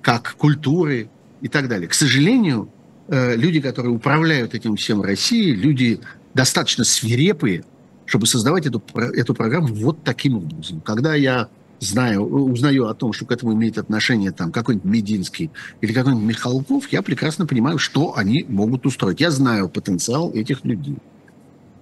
[0.00, 1.10] как культуры
[1.42, 1.86] и так далее.
[1.86, 2.70] К сожалению,
[3.08, 6.00] э, люди, которые управляют этим всем России, люди
[6.32, 7.64] достаточно свирепые,
[8.06, 10.80] чтобы создавать эту, эту программу вот таким образом.
[10.80, 11.50] Когда я
[11.84, 16.92] знаю, узнаю о том, что к этому имеет отношение там какой-нибудь Мединский или какой-нибудь Михалков,
[16.92, 19.20] я прекрасно понимаю, что они могут устроить.
[19.20, 20.96] Я знаю потенциал этих людей.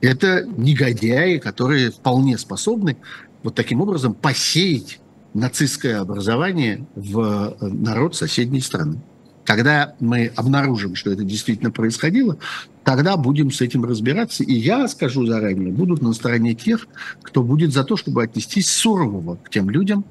[0.01, 2.97] Это негодяи, которые вполне способны
[3.43, 5.01] вот таким образом посеять
[5.35, 9.01] нацистское образование в э, народ соседней страны.
[9.45, 12.37] Когда мы обнаружим, что это действительно происходило,
[12.85, 14.45] тогда будем с этим разбираться.
[14.45, 16.87] И я скажу заранее, будут на стороне тех,
[17.23, 20.05] кто будет за то, чтобы отнестись сурово к тем людям,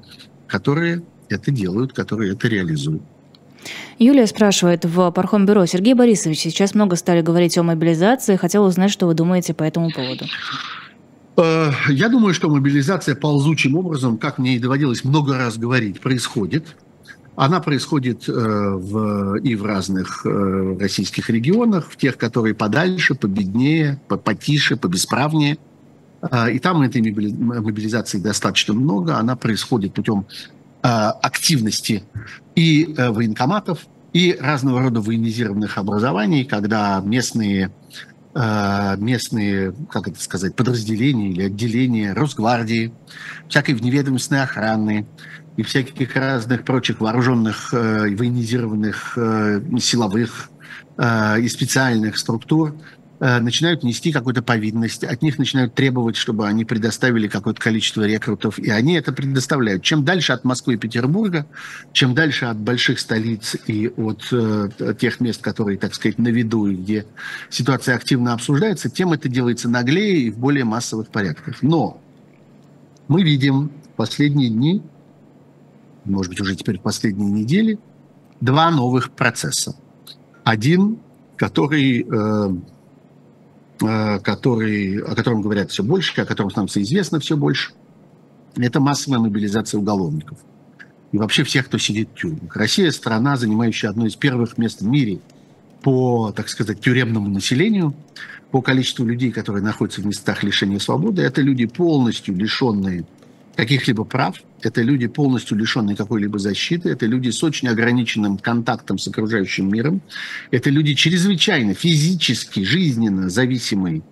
[0.46, 3.02] которые это делают, которые это реализуют.
[3.98, 5.66] Юлия спрашивает в Пархом-бюро.
[5.66, 8.36] Сергей Борисович, сейчас много стали говорить о мобилизации.
[8.36, 10.24] Хотела узнать, что вы думаете по этому поводу.
[11.36, 16.76] Э, я думаю, что мобилизация ползучим образом, как мне и доводилось много раз говорить, происходит.
[17.36, 24.00] Она происходит э, в, и в разных э, российских регионах, в тех, которые подальше, победнее,
[24.08, 25.58] потише, побесправнее.
[26.52, 29.16] И там этой мобилизации достаточно много.
[29.16, 30.26] Она происходит путем
[30.82, 32.04] активности
[32.54, 37.72] и военкоматов, и разного рода военизированных образований, когда местные
[38.32, 42.92] Э, местные, как это сказать, подразделения или отделения Росгвардии,
[43.48, 45.04] всякой вневедомственной охраны
[45.60, 50.50] и всяких разных прочих вооруженных, э, военизированных э, силовых
[51.38, 52.74] и специальных структур
[53.20, 58.58] Э, начинают нести какую-то повинность, от них начинают требовать, чтобы они предоставили какое-то количество рекрутов,
[58.58, 59.82] и они это предоставляют.
[59.82, 61.46] Чем дальше от Москвы и Петербурга,
[61.92, 66.72] чем дальше от больших столиц и от э, тех мест, которые, так сказать, на виду,
[66.72, 67.04] где
[67.50, 71.56] ситуация активно обсуждается, тем это делается наглее и в более массовых порядках.
[71.60, 72.00] Но
[73.06, 74.82] мы видим в последние дни,
[76.04, 77.78] может быть, уже теперь в последние недели,
[78.40, 79.76] два новых процесса.
[80.44, 80.98] Один,
[81.36, 82.50] который э,
[83.82, 87.72] Э, который, о котором говорят все больше, о котором становится известно все больше,
[88.56, 90.38] это массовая мобилизация уголовников.
[91.12, 92.54] И вообще всех, кто сидит в тюрьмах.
[92.56, 95.20] Россия– страна, занимающая одно из первых мест в мире
[95.82, 97.94] по, так сказать, тюремному населению,
[98.50, 101.22] по количеству людей, которые находятся в местах лишения свободы.
[101.22, 103.06] Это люди полностью лишенные
[103.56, 104.36] каких-либо прав.
[104.62, 106.90] Это люди, полностью лишенные какой-либо защиты.
[106.90, 110.02] Это люди с очень ограниченным контактом с окружающим миром.
[110.50, 114.02] Это люди чрезвычайно физически, жизненно зависимые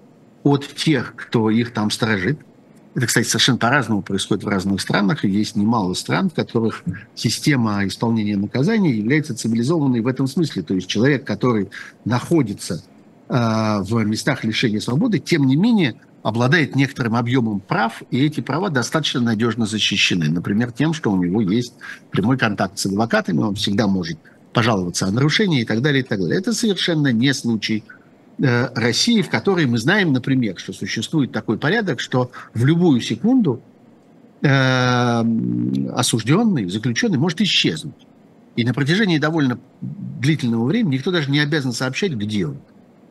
[0.42, 2.38] от тех, кто их там сторожит.
[2.94, 6.83] Это, кстати, совершенно по-разному происходит в разных странах, есть немало стран, в которых
[7.14, 10.62] система исполнения наказания является цивилизованной в этом смысле.
[10.62, 11.68] То есть человек, который
[12.05, 12.83] находится
[13.28, 19.20] в местах лишения свободы, тем не менее обладает некоторым объемом прав, и эти права достаточно
[19.20, 20.28] надежно защищены.
[20.28, 21.74] Например, тем, что у него есть
[22.10, 24.18] прямой контакт с адвокатами, он всегда может
[24.52, 26.38] пожаловаться о нарушении и так далее, и так далее.
[26.38, 27.84] Это совершенно не случай
[28.38, 33.62] э, России, в которой мы знаем, например, что существует такой порядок, что в любую секунду
[34.42, 35.24] э,
[35.94, 38.06] осужденный, заключенный может исчезнуть.
[38.56, 42.56] И на протяжении довольно длительного времени никто даже не обязан сообщать, где он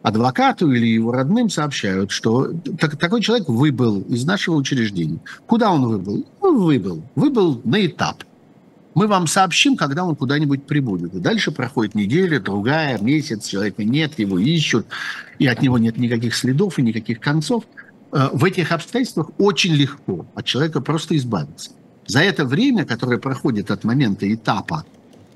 [0.02, 5.20] адвокату или его родным сообщают, что так, такой человек выбыл из нашего учреждения.
[5.46, 6.26] Куда он выбыл?
[6.42, 7.04] Он выбыл.
[7.16, 8.24] Выбыл на этап.
[8.96, 11.14] Мы вам сообщим, когда он куда-нибудь прибудет.
[11.14, 14.88] И дальше проходит неделя, другая, месяц, человека нет, его ищут,
[15.38, 17.66] и от него нет никаких следов и никаких концов.
[18.12, 21.72] Э, в этих обстоятельствах очень легко от человека просто избавиться.
[22.08, 24.86] За это время, которое проходит от момента этапа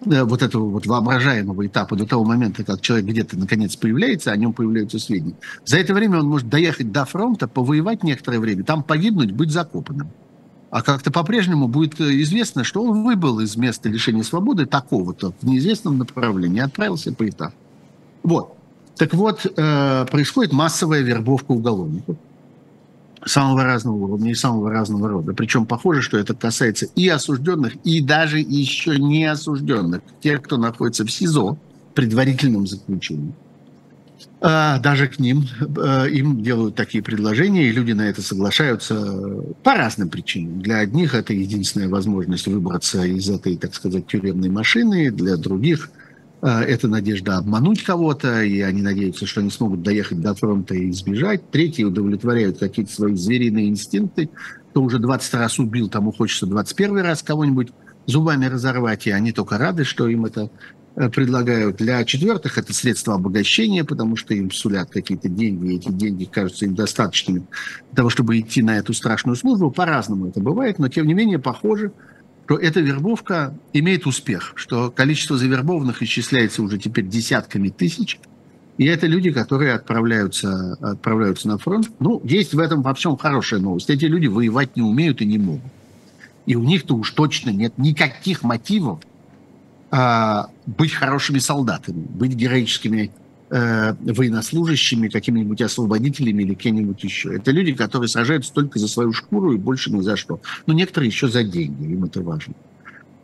[0.04, 4.54] вот этого вот воображаемого этапа до того момента, как человек где-то наконец появляется, о нем
[4.54, 5.36] появляются сведения.
[5.66, 10.10] За это время он может доехать до фронта, повоевать некоторое время, там погибнуть, быть закопанным.
[10.72, 15.46] А как-то по-прежнему будет э, известно, что он выбыл из места лишения свободы такого-то в
[15.46, 17.56] неизвестном направлении, отправился по этапу.
[18.24, 18.56] Вот.
[18.96, 22.16] Так вот, э, происходит массовая вербовка уголовников
[23.26, 25.34] самого разного уровня и самого разного рода.
[25.34, 31.06] Причем похоже, что это касается и осужденных, и даже еще не осужденных, тех, кто находится
[31.06, 31.58] в СИЗО,
[31.94, 33.34] предварительном заключении.
[34.40, 38.96] А, даже к ним, э, им делают такие предложения, и люди на это соглашаются
[39.64, 40.62] по разным причинам.
[40.62, 46.01] Для одних это единственная возможность выбраться из этой, так сказать, тюремной машины, для других э,
[46.48, 51.50] это надежда обмануть кого-то, и они надеются, что они смогут доехать до фронта и избежать.
[51.52, 54.30] Третьи удовлетворяют какие-то свои звериные инстинкты.
[54.72, 57.70] Кто уже 20 раз убил, тому хочется 21 раз кого-нибудь
[58.08, 60.50] зубами разорвать, и они только рады, что им это
[60.94, 61.78] Э, предлагают.
[61.78, 66.66] Для четвертых это средства обогащения, потому что им сулят какие-то деньги, и эти деньги кажутся
[66.66, 67.46] им достаточными
[67.92, 69.72] для того, чтобы идти на эту страшную службу.
[69.72, 71.94] По-разному это бывает, но тем не менее похоже,
[72.52, 78.20] что эта вербовка имеет успех, что количество завербованных исчисляется уже теперь десятками тысяч,
[78.78, 81.90] и это люди, которые отправляются, отправляются на фронт.
[82.00, 83.90] Ну, есть в этом во всем хорошая новость.
[83.90, 85.72] Эти люди воевать не умеют и не могут.
[86.46, 89.00] И у них-то уж точно нет никаких мотивов
[89.90, 93.12] а, быть хорошими солдатами, быть героическими
[93.52, 97.36] э, военнослужащими, какими-нибудь освободителями или кем-нибудь еще.
[97.36, 100.40] Это люди, которые сражаются только за свою шкуру и больше ни за что.
[100.66, 102.54] Но некоторые еще за деньги, им это важно.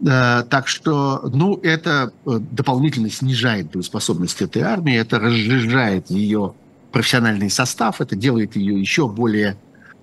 [0.06, 6.54] Э, так что, ну, это э, дополнительно снижает боеспособность этой армии, это разжижает ее
[6.92, 9.58] профессиональный состав, это делает ее еще более,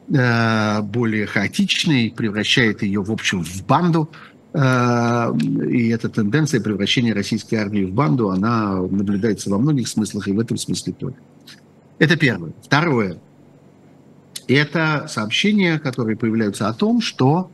[0.08, 4.10] э, более хаотичной, превращает ее, в общем, в банду,
[4.54, 10.38] и эта тенденция превращения российской армии в банду, она наблюдается во многих смыслах, и в
[10.38, 11.16] этом смысле тоже.
[11.98, 12.52] Это первое.
[12.62, 13.18] Второе.
[14.46, 17.50] Это сообщения, которые появляются о том, что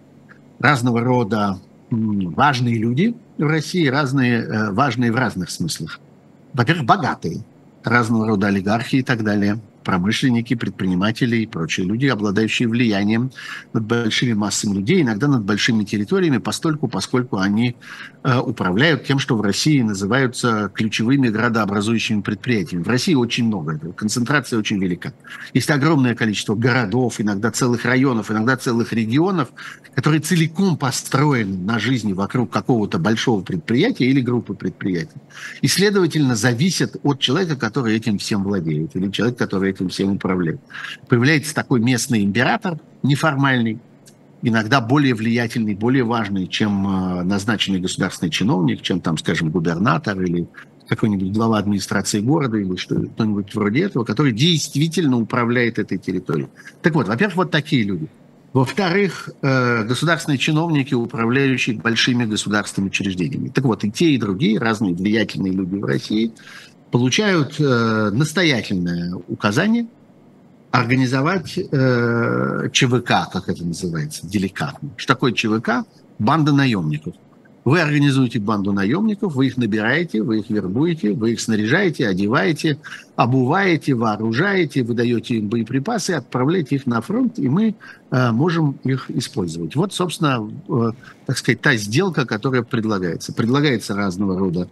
[0.59, 1.59] разного рода
[1.91, 6.01] важные люди в России, разные, э, важные в разных смыслах.
[6.53, 7.43] Во-первых, богатые,
[7.83, 9.59] разного рода олигархи и так далее–
[9.91, 13.33] промышленники, предприниматели и прочие люди, обладающие влиянием
[13.73, 17.75] над большими массами людей, иногда над большими территориями, постольку, поскольку они
[18.23, 22.85] э, управляют тем, что в России называются ключевыми градообразующими предприятиями.
[22.85, 25.13] В России очень много концентрация очень велика.
[25.55, 29.49] Есть огромное количество городов, иногда целых районов, иногда целых регионов,
[29.97, 35.19] которые целиком построены на жизни вокруг какого-то большого предприятия или группы предприятий.
[35.63, 40.61] И, следовательно, зависят от человека, который этим всем владеет, или человека, который этим всем управляет.
[41.09, 43.79] Появляется такой местный император, неформальный,
[44.43, 50.49] иногда более влиятельный, более важный, чем э, назначенный государственный чиновник, чем там, скажем, губернатор или
[50.89, 56.49] какой-нибудь глава администрации города или что-нибудь вроде этого, который действительно управляет этой территорией.
[56.83, 58.09] Так вот, во-первых, вот такие люди.
[58.53, 63.49] Во-вторых, э, государственные чиновники, управляющие большими государственными учреждениями.
[63.49, 66.33] Так вот, и те, и другие, разные влиятельные люди в России–
[66.91, 69.87] получают э, настоятельное указание
[70.71, 74.91] организовать э, ЧВК, как это называется, деликатно.
[74.97, 75.85] Что такое ЧВК?
[76.19, 77.15] Банда наемников.
[77.65, 82.79] Вы организуете банду наемников, вы их набираете, вы их вербуете, вы их снаряжаете, одеваете,
[83.17, 87.75] обуваете, вооружаете, выдаете им боеприпасы, отправляете их на фронт, и мы
[88.11, 89.77] э, можем их использовать.
[89.77, 90.93] Вот, собственно, э,
[91.27, 93.35] так сказать, та сделка, которая предлагается.
[93.35, 94.69] Предлагается разного рода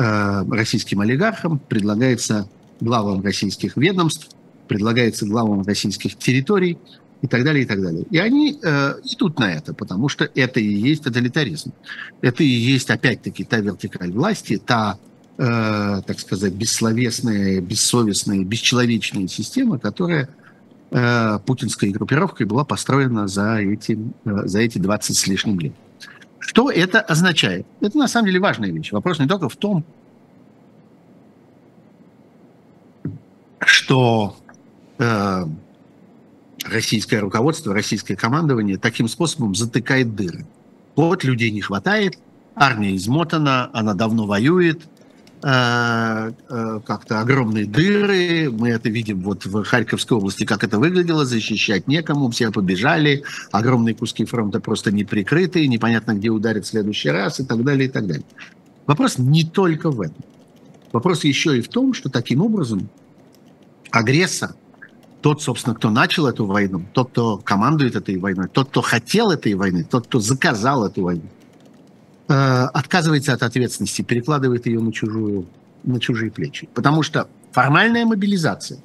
[0.00, 2.48] Э, российским олигархам, предлагается
[2.80, 4.28] главам российских ведомств,
[4.68, 6.78] предлагается главам российских территорий
[7.20, 8.04] и так далее, и так далее.
[8.08, 11.72] И они э, идут на это, потому что это и есть тоталитаризм.
[12.20, 15.00] Это и есть, опять-таки, та вертикаль власти, та,
[15.36, 20.28] э, так сказать, бессловесная, бессовестная, бесчеловечная система, которая
[20.92, 25.72] э, путинской группировкой была построена за эти, э, за эти 20 с лишним лет.
[26.48, 27.66] Что это означает?
[27.82, 28.90] Это на самом деле важная вещь.
[28.90, 29.84] Вопрос не только в том,
[33.60, 34.34] что
[34.96, 35.44] э,
[36.64, 40.46] российское руководство, российское командование таким способом затыкает дыры.
[40.96, 42.18] Вот людей не хватает,
[42.54, 44.88] армия измотана, она давно воюет,
[45.40, 48.50] как-то огромные дыры.
[48.50, 53.22] Мы это видим вот в Харьковской области, как это выглядело, защищать некому, все побежали,
[53.52, 57.88] огромные куски фронта просто не прикрыты, непонятно, где ударит в следующий раз и так далее,
[57.88, 58.24] и так далее.
[58.86, 60.24] Вопрос не только в этом.
[60.92, 62.88] Вопрос еще и в том, что таким образом
[63.90, 64.54] агрессор,
[65.20, 69.54] тот, собственно, кто начал эту войну, тот, кто командует этой войной, тот, кто хотел этой
[69.54, 71.28] войны, тот, кто заказал эту войну,
[72.28, 75.46] отказывается от ответственности, перекладывает ее на, чужую,
[75.84, 76.68] на чужие плечи.
[76.74, 78.78] Потому что формальная мобилизация,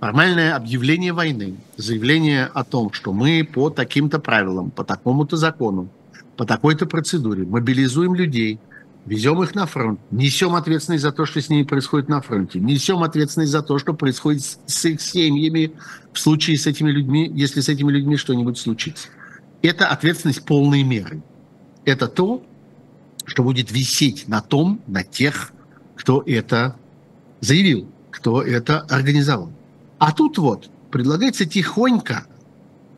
[0.00, 5.88] формальное объявление войны, заявление о том, что мы по таким-то правилам, по такому-то закону,
[6.36, 8.58] по такой-то процедуре мобилизуем людей,
[9.04, 13.02] везем их на фронт, несем ответственность за то, что с ними происходит на фронте, несем
[13.02, 15.72] ответственность за то, что происходит с их семьями
[16.12, 19.08] в случае с этими людьми, если с этими людьми что-нибудь случится.
[19.60, 21.22] Это ответственность полной меры.
[21.84, 22.42] Это то,
[23.32, 25.52] что будет висеть на том, на тех,
[25.96, 26.76] кто это
[27.40, 27.88] заявил.
[28.10, 29.50] кто это организовал.
[29.98, 32.26] А тут вот предлагается тихонько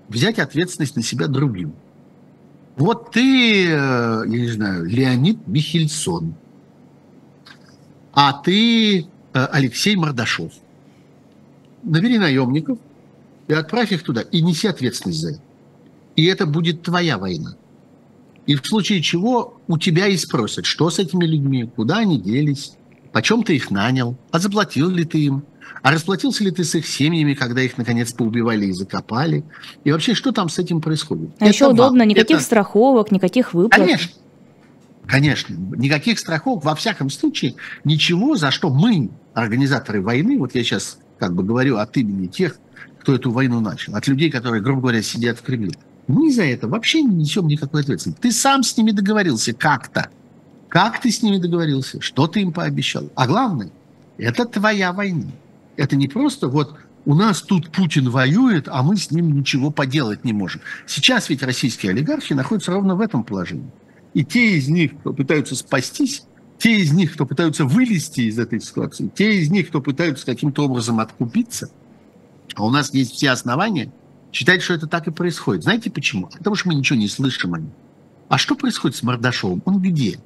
[0.09, 1.73] взять ответственность на себя другим.
[2.77, 6.35] Вот ты, э, я не знаю, Леонид Михельсон,
[8.13, 10.53] а ты э, Алексей Мордашов.
[11.85, 12.79] Набери наемников
[13.47, 15.41] и отправь их туда, и неси ответственность за это.
[16.17, 17.55] И это будет твоя война.
[18.47, 22.75] И в случае чего у тебя и спросят, что с этими людьми, куда они делись,
[23.13, 25.45] почем ты их нанял, а заплатил ли ты им,
[25.83, 29.45] а расплатился ли ты с их семьями, когда их наконец поубивали и закопали,
[29.85, 31.31] и вообще что там с этим происходит.
[31.39, 32.45] А это еще удобно, никаких это...
[32.45, 33.81] страховок, никаких выплат.
[33.81, 34.13] Конечно.
[35.07, 40.99] Конечно, никаких страховок, во всяком случае, ничего, за что мы, организаторы войны, вот я сейчас
[41.19, 42.57] как бы говорю от имени тех,
[43.01, 45.73] кто эту войну начал, от людей, которые, грубо говоря, сидят в Кремле.
[46.07, 48.21] Мы за это вообще не несем никакой ответственности.
[48.21, 50.11] Ты сам с ними договорился как-то.
[50.69, 52.01] Как ты с ними договорился?
[52.01, 53.09] Что ты им пообещал?
[53.15, 53.71] А главное,
[54.19, 55.31] это твоя война.
[55.77, 56.77] Это не просто вот
[57.07, 60.61] у нас тут Путин воюет, а мы с ним ничего поделать не можем.
[60.87, 63.71] Сейчас ведь российские олигархи находятся ровно в этом положении.
[64.15, 66.25] И те из них, кто пытаются спастись,
[66.59, 70.65] те из них, кто пытаются вылезти из этой ситуации, те из них, кто пытаются каким-то
[70.65, 71.71] образом откупиться,
[72.55, 73.93] а у нас есть все основания–
[74.35, 75.63] считает, что это так и происходит.
[75.63, 76.27] Знаете почему?
[76.27, 77.73] Потому что мы ничего не слышим о нем.
[78.29, 79.63] А что происходит с Мордашовым?
[79.65, 80.19] Он где?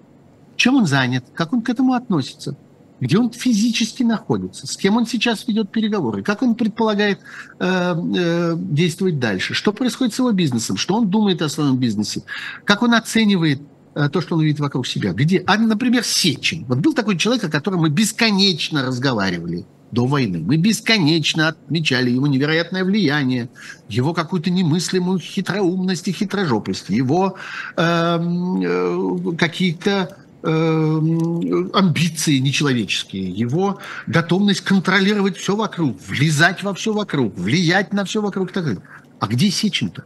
[0.56, 1.24] Чем он занят?
[1.34, 2.56] Как он к этому относится?
[3.00, 4.66] Где он физически находится?
[4.66, 6.22] С кем он сейчас ведет переговоры?
[6.22, 7.20] Как он предполагает
[7.61, 9.54] э, э, действовать дальше?
[9.54, 10.76] Что происходит с его бизнесом?
[10.76, 12.22] Что он думает о своем бизнесе?
[12.64, 13.61] Как он оценивает
[13.94, 15.12] э, то, что он видит вокруг себя?
[15.12, 15.44] Где?
[15.46, 16.64] А, например, Сечин.
[16.64, 20.39] Вот был такой человек, о котором мы бесконечно разговаривали– до войны.
[20.39, 23.49] Мы бесконечно отмечали его невероятное влияние,
[23.89, 27.36] его какую-то немыслимую хитроумность и хитрожопость, его
[27.76, 37.36] эм, э, какие-то э, амбиции нечеловеческие, его готовность контролировать все вокруг, влезать во все вокруг,
[37.36, 38.53] влиять на все вокруг.
[38.53, 38.82] Так далее.
[39.20, 40.05] А где Сечин-то?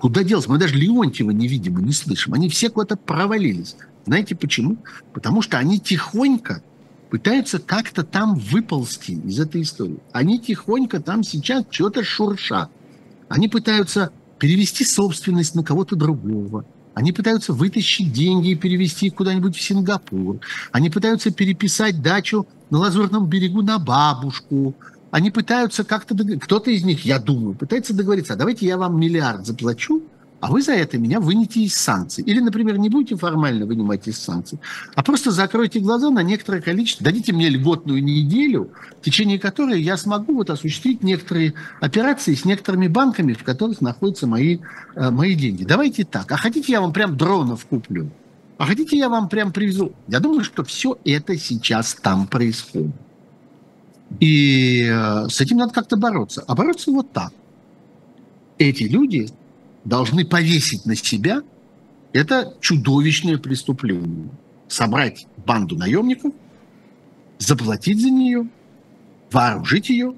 [0.00, 0.50] Куда делся?
[0.50, 2.34] Мы даже Леонтьева не видим и не слышим.
[2.34, 3.76] Они все куда-то провалились.
[4.06, 4.76] Знаете почему?
[5.14, 6.62] Потому что они тихонько
[7.10, 9.98] пытаются как-то там выползти из этой истории.
[10.12, 12.70] Они тихонько там сейчас что-то шуршат.
[13.28, 16.64] Они пытаются перевести собственность на кого-то другого.
[16.94, 20.40] Они пытаются вытащить деньги и перевести куда-нибудь в Сингапур.
[20.70, 24.74] Они пытаются переписать дачу на Лазурном берегу на бабушку.
[25.10, 26.14] Они пытаются как-то...
[26.14, 30.02] Кто-то из них, я думаю, пытается договориться, а давайте я вам миллиард заплачу,
[30.44, 32.22] а вы за это меня вынете из санкций.
[32.22, 34.60] Или, например, не будете формально вынимать из санкций,
[34.94, 38.70] а просто закройте глаза на некоторое количество, дадите мне льготную неделю,
[39.00, 44.26] в течение которой я смогу вот осуществить некоторые операции с некоторыми банками, в которых находятся
[44.26, 44.58] мои,
[44.94, 45.64] э, мои деньги.
[45.64, 46.30] Давайте так.
[46.30, 48.10] А хотите, я вам прям дронов куплю?
[48.58, 49.94] А хотите, я вам прям привезу?
[50.08, 52.92] Я думаю, что все это сейчас там происходит.
[54.20, 56.44] И э, с этим надо как-то бороться.
[56.46, 57.32] А бороться вот так.
[58.58, 59.30] Эти люди
[59.84, 61.42] должны повесить на себя,
[62.12, 64.28] это чудовищное преступление.
[64.68, 66.32] Собрать банду наемников,
[67.38, 68.48] заплатить за нее,
[69.30, 70.14] вооружить ее,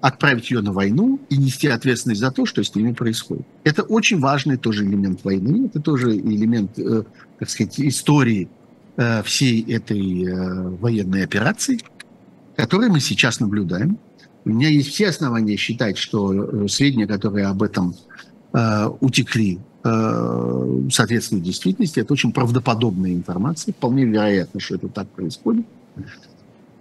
[0.00, 3.46] отправить ее на войну и нести ответственность за то, что с ними происходит.
[3.64, 7.04] Это очень важный тоже элемент войны, это тоже элемент, э,
[7.38, 8.48] так сказать, истории
[8.96, 11.80] э, всей этой э, военной операции,
[12.56, 13.98] которую мы сейчас наблюдаем.
[14.44, 17.94] У меня есть все основания считать, что э, сведения, которые об этом
[19.00, 22.00] утекли э, соответствует действительности.
[22.00, 23.72] Это очень правдоподобная информация.
[23.72, 25.66] Вполне вероятно, что это так происходит.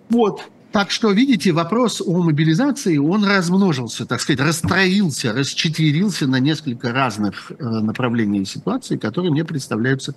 [0.10, 0.42] Вот.
[0.72, 7.52] Так что, видите, вопрос о мобилизации, он размножился, так сказать, расстроился, расчетверился на несколько разных
[7.52, 10.14] э, направлений и ситуаций, которые мне представляются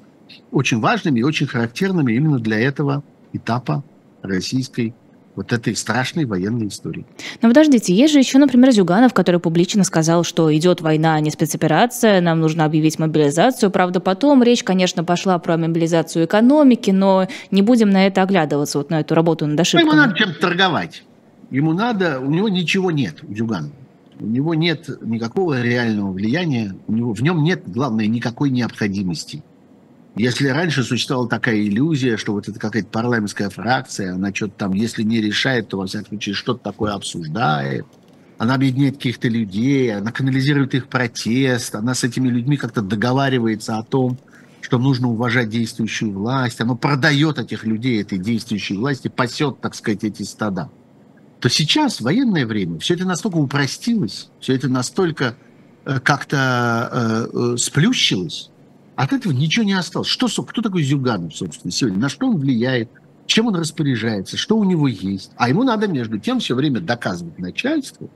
[0.51, 3.83] очень важными и очень характерными именно для этого этапа
[4.21, 4.95] российской
[5.35, 7.07] вот этой страшной военной истории.
[7.41, 11.31] Но подождите, есть же еще, например, Зюганов, который публично сказал, что идет война, а не
[11.31, 13.71] спецоперация, нам нужно объявить мобилизацию.
[13.71, 18.91] Правда, потом речь, конечно, пошла про мобилизацию экономики, но не будем на это оглядываться, вот
[18.91, 19.89] на эту работу над ошибками.
[19.89, 21.03] Ему надо чем-то торговать.
[21.51, 23.73] Ему надо, у него ничего нет, у Зюганова.
[24.21, 29.43] У него нет никакого реального влияния, у него, в нем нет, главное, никакой необходимости.
[30.15, 35.03] Если раньше существовала такая иллюзия, что вот это какая-то парламентская фракция, она что-то там, если
[35.03, 37.87] не решает, то, во всяком случае, что-то такое обсуждает,
[38.37, 43.83] она объединяет каких-то людей, она канализирует их протест, она с этими людьми как-то договаривается о
[43.85, 44.19] том,
[44.61, 50.05] что нужно уважать действующую власть, она продает этих людей этой действующей власти, пасет, так сказать,
[50.05, 50.71] эти стада.
[51.41, 55.37] То сейчас, в военное время, все это настолько упростилось, все это настолько
[55.85, 58.52] э, как-то э, э, сплющилось,
[59.05, 60.09] от этого ничего не осталось.
[60.09, 61.99] Что, кто такой Зюганов, собственно, сегодня?
[61.99, 62.91] На что он влияет?
[63.27, 65.31] чем он распоряжается, что у него есть.
[65.37, 68.11] А ему надо между тем все время доказывать начальству,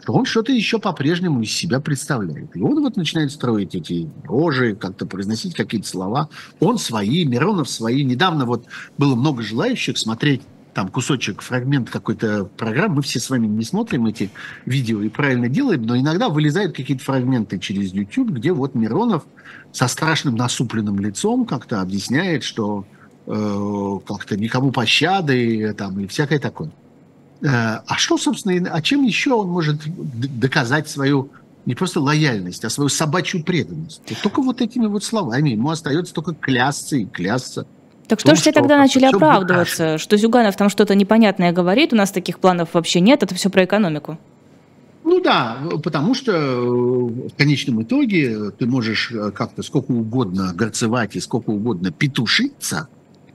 [0.00, 2.56] что он что-то еще по-прежнему из себя представляет.
[2.56, 6.28] И он вот начинает строить эти рожи, как-то произносить какие-то слова.
[6.60, 8.04] Он свои, Миронов свои.
[8.04, 8.66] Недавно вот
[8.96, 10.42] было много желающих смотреть
[10.74, 12.96] там кусочек, фрагмент какой-то программы.
[12.96, 14.30] Мы все с вами не смотрим эти
[14.66, 19.24] видео и правильно делаем, но иногда вылезают какие-то фрагменты через YouTube, где вот Миронов
[19.72, 22.84] со страшным насупленным лицом как-то объясняет, что
[23.26, 26.70] э, как-то никому пощады там, и всякое такое.
[27.42, 29.82] Э, а что, собственно, а чем еще он может
[30.38, 31.30] доказать свою
[31.66, 34.02] не просто лояльность, а свою собачью преданность?
[34.22, 35.50] Только вот этими вот словами.
[35.50, 37.66] Ему остается только клясться и клясться.
[38.06, 42.10] Так что же все тогда начали оправдываться, что Зюганов там что-то непонятное говорит, у нас
[42.10, 44.18] таких планов вообще нет, это все про экономику?
[45.04, 51.14] Ну да, потому что э, в конечном итоге ты можешь э, как-то сколько угодно горцевать
[51.14, 52.88] и сколько угодно петушиться,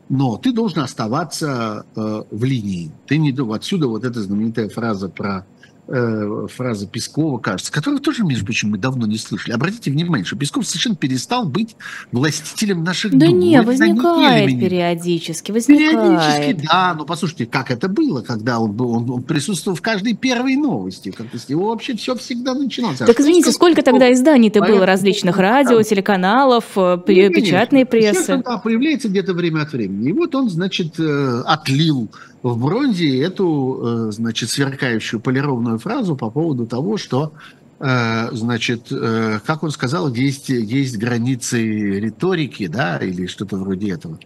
[0.09, 2.91] но ты должен оставаться э, в линии.
[3.05, 5.45] Ты не отсюда вот эта знаменитая фраза про
[5.91, 9.53] э, фраза Пескова, кажется, которую тоже, между прочим, мы давно не слышали.
[9.53, 11.75] Обратите внимание, что Песков совершенно перестал быть
[12.11, 13.39] властителем наших да дум.
[13.39, 15.91] не, возникает не периодически, возникает.
[15.91, 20.15] Периодически, да, но послушайте, как это было, когда он, был, он, он присутствовал в каждой
[20.15, 23.01] первой новости, как с него вообще все всегда начиналось.
[23.01, 28.41] А так извините, сколько тогда изданий-то было различных радио, телеканалов, э, ну, печатной прессы?
[28.43, 30.09] Все, появляется где-то время от времени.
[30.09, 32.09] И вот он, значит, э, отлил
[32.41, 37.33] в бронзе эту, э, значит, сверкающую полированную фразу по поводу того, что,
[37.79, 41.59] э, значит, э, как он сказал, есть, есть границы
[41.99, 44.19] риторики, да, или что-то вроде этого,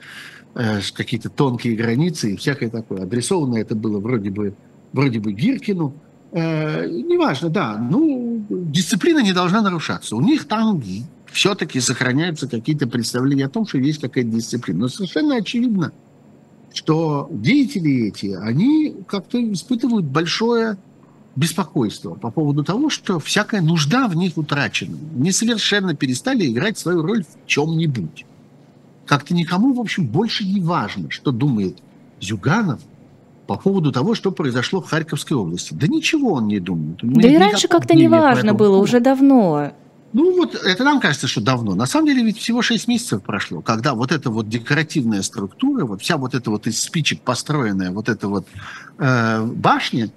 [0.94, 3.04] какие-то тонкие границы и всякое такое.
[3.04, 4.54] Адресовано это было вроде бы,
[4.92, 5.96] вроде бы Гиркину,
[6.32, 10.16] неважно, да, ну, дисциплина не должна нарушаться.
[10.16, 10.80] У них там
[11.32, 14.82] все-таки сохраняются какие-то представления о том, что есть какая-то дисциплина.
[14.82, 15.92] Но совершенно очевидно,
[16.74, 20.78] что деятели эти, они как-то испытывают большое
[21.36, 24.98] беспокойство по поводу того, что всякая нужда в них утрачена.
[25.16, 28.26] Они совершенно перестали играть свою роль в чем-нибудь.
[29.06, 31.78] Как-то никому, в общем, больше не важно, что думает
[32.22, 32.80] Зюганов
[33.48, 35.74] по поводу того, что произошло в Харьковской области.
[35.74, 37.00] Да ничего он не думает.
[37.02, 39.74] Да и раньше как-то не важно было, уже давно.
[40.14, 41.74] Ну вот это нам кажется, что давно.
[41.74, 46.02] На самом деле ведь всего 6 месяцев прошло, когда вот эта вот декоративная структура, вот
[46.02, 48.48] вся вот эта вот из спичек построенная вот эта вот
[49.00, 50.12] э, башня,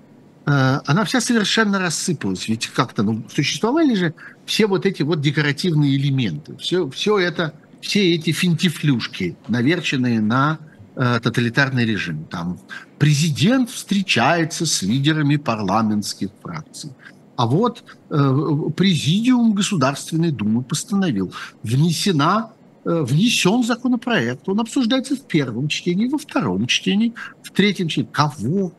[0.44, 2.46] э, она вся совершенно рассыпалась.
[2.46, 6.56] Ведь как-то ну, существовали же все вот эти вот декоративные элементы.
[6.58, 10.58] Все, все это, все эти финтифлюшки, наверченные на
[10.94, 12.24] э, тоталитарный режим.
[12.24, 12.58] Там
[12.98, 16.90] президент встречается с лидерами парламентских фракций
[17.36, 21.32] а вот э, Президиум Государственной Думы постановил,
[21.62, 22.50] внесена,
[22.84, 27.12] э, внесен законопроект, он обсуждается в первом чтении, во втором чтении,
[27.42, 28.08] в третьем чтении.
[28.10, 28.72] Кого?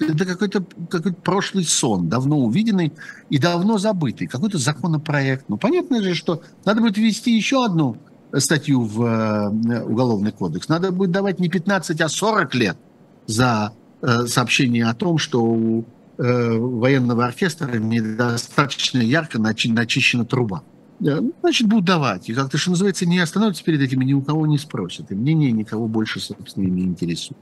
[0.00, 2.92] Это какой-то какой прошлый сон, давно увиденный
[3.30, 4.26] и давно забытый.
[4.26, 5.44] Какой-то законопроект.
[5.48, 7.98] Ну, понятно же, что надо будет ввести еще одну
[8.38, 10.68] статью в э, Уголовный кодекс.
[10.68, 12.78] Надо будет давать не 15, а 40 лет
[13.26, 20.62] за э, сообщение о том, что у Э, военного оркестра недостаточно ярко начи- начищена труба.
[21.00, 22.28] Ну, значит, будут давать.
[22.28, 25.12] И как-то, что называется, не остановятся перед этим и ни у кого не спросят.
[25.12, 27.38] И мнение никого больше, собственно, не интересует.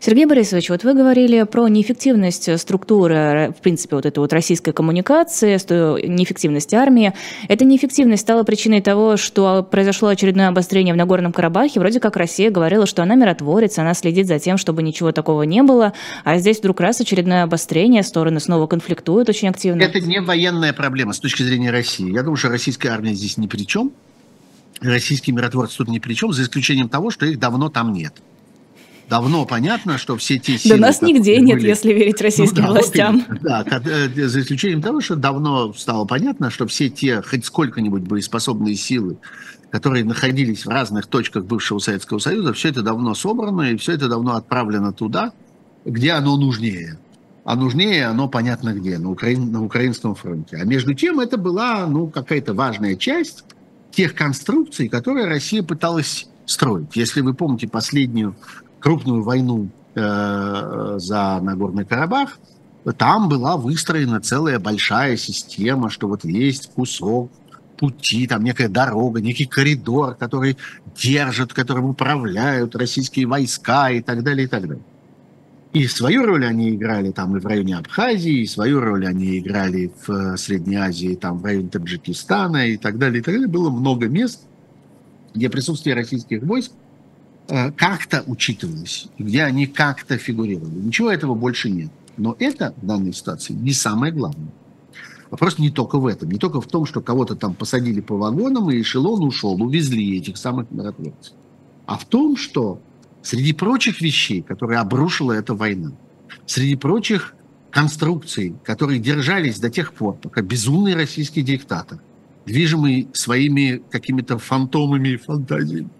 [0.00, 5.56] Сергей Борисович, вот вы говорили про неэффективность структуры, в принципе, вот этой вот российской коммуникации,
[6.06, 7.12] неэффективность армии.
[7.48, 11.80] Эта неэффективность стала причиной того, что произошло очередное обострение в Нагорном Карабахе.
[11.80, 15.62] Вроде как Россия говорила, что она миротворец, она следит за тем, чтобы ничего такого не
[15.62, 15.92] было.
[16.24, 19.82] А здесь вдруг раз очередное обострение, стороны снова конфликтуют очень активно.
[19.82, 22.12] Это не военная проблема с точки зрения России.
[22.12, 23.92] Я думаю, что российская армия здесь ни при чем.
[24.80, 28.14] Российские миротворцы тут ни при чем, за исключением того, что их давно там нет
[29.08, 30.76] давно понятно, что все те силы...
[30.76, 33.24] Да нас нигде нет, если верить российским ну, да, властям.
[33.28, 38.02] Вот, да, э, за исключением того, что давно стало понятно, что все те хоть сколько-нибудь
[38.02, 39.18] боеспособные силы,
[39.70, 44.08] которые находились в разных точках бывшего Советского Союза, все это давно собрано, и все это
[44.08, 45.32] давно отправлено туда,
[45.84, 46.98] где оно нужнее.
[47.44, 50.58] А нужнее оно понятно где, на, Украин, на Украинском фронте.
[50.60, 53.44] А между тем это была ну, какая-то важная часть
[53.90, 56.94] тех конструкций, которые Россия пыталась строить.
[56.94, 58.36] Если вы помните последнюю
[58.80, 62.38] крупную войну э, за Нагорный Карабах,
[62.96, 67.30] там была выстроена целая большая система, что вот есть кусок
[67.78, 70.56] пути, там некая дорога, некий коридор, который
[70.96, 74.82] держит, которым управляют российские войска и так далее, и так далее.
[75.72, 79.92] И свою роль они играли там и в районе Абхазии, и свою роль они играли
[80.06, 83.48] в э, Средней Азии, там в районе Таджикистана и так далее, и так далее.
[83.48, 84.40] Было много мест,
[85.34, 86.72] где присутствие российских войск
[87.48, 90.74] как-то учитывались, где они как-то фигурировали.
[90.74, 91.90] Ничего этого больше нет.
[92.16, 94.50] Но это в данной ситуации не самое главное.
[95.30, 98.70] Вопрос не только в этом, не только в том, что кого-то там посадили по вагонам,
[98.70, 101.34] и эшелон ушел, увезли этих самых миротворцев,
[101.86, 102.80] а в том, что
[103.22, 105.92] среди прочих вещей, которые обрушила эта война,
[106.46, 107.34] среди прочих
[107.70, 111.98] конструкций, которые держались до тех пор, пока безумный российский диктатор,
[112.46, 115.90] движимый своими какими-то фантомами и фантазиями,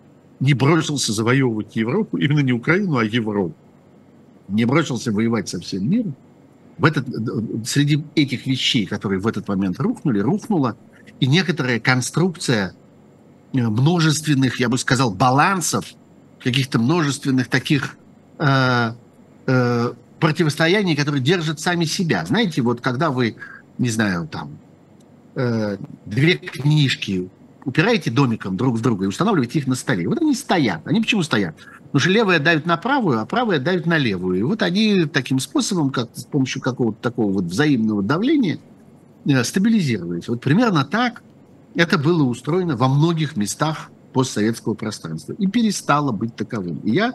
[0.41, 3.55] не бросился завоевывать Европу, именно не Украину, а Европу,
[4.49, 6.15] не бросился воевать со всем миром,
[6.79, 7.07] в этот,
[7.67, 10.77] среди этих вещей, которые в этот момент рухнули, рухнула
[11.19, 12.75] и некоторая конструкция
[13.53, 15.87] э, множественных, я бы сказал, балансов,
[16.39, 17.97] каких-то множественных таких
[18.39, 18.93] э,
[19.47, 22.25] э, противостояний, которые держат сами себя.
[22.25, 23.37] Знаете, вот когда вы,
[23.79, 24.57] не знаю, там,
[25.35, 27.29] э, две книжки
[27.69, 30.09] упираете домиком друг в друга и устанавливаете их на столе.
[30.09, 30.81] Вот они стоят.
[30.87, 31.55] Они почему стоят?
[31.85, 34.39] Потому что левая давит на правую, а правая давит на левую.
[34.39, 38.59] И вот они таким способом, как с помощью какого-то такого вот взаимного давления,
[39.27, 40.29] э, стабилизировались.
[40.29, 41.23] Вот примерно так
[41.75, 46.79] это было устроено во многих местах постсоветского пространства и перестало быть таковым.
[46.79, 47.15] И я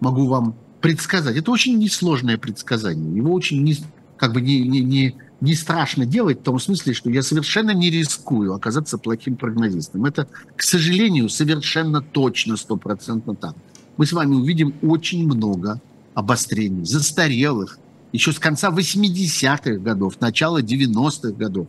[0.00, 3.76] могу вам предсказать, это очень несложное предсказание, его очень не,
[4.16, 7.90] как бы не, не, не, не страшно делать в том смысле, что я совершенно не
[7.90, 10.04] рискую оказаться плохим прогнозистом.
[10.04, 13.54] Это, к сожалению, совершенно точно, стопроцентно так.
[13.96, 15.80] Мы с вами увидим очень много
[16.14, 17.78] обострений, застарелых,
[18.12, 21.68] еще с конца 80-х годов, начала 90-х годов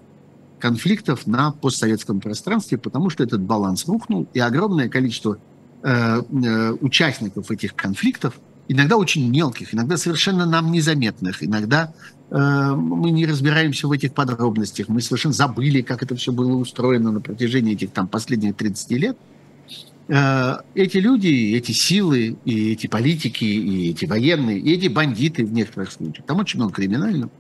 [0.60, 5.38] конфликтов на постсоветском пространстве, потому что этот баланс рухнул, и огромное количество
[5.84, 11.94] э, э, участников этих конфликтов, иногда очень мелких, иногда совершенно нам незаметных, иногда
[12.32, 17.20] мы не разбираемся в этих подробностях, мы совершенно забыли, как это все было устроено на
[17.20, 19.18] протяжении этих там последних 30 лет.
[20.08, 25.54] Э, эти люди, эти силы, и эти политики, и эти военные, и эти бандиты в
[25.54, 27.32] некоторых случаях, там очень много криминального,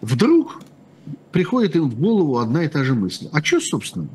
[0.00, 0.62] вдруг
[1.32, 3.28] приходит им в голову одна и та же мысль.
[3.32, 4.08] А что, собственно?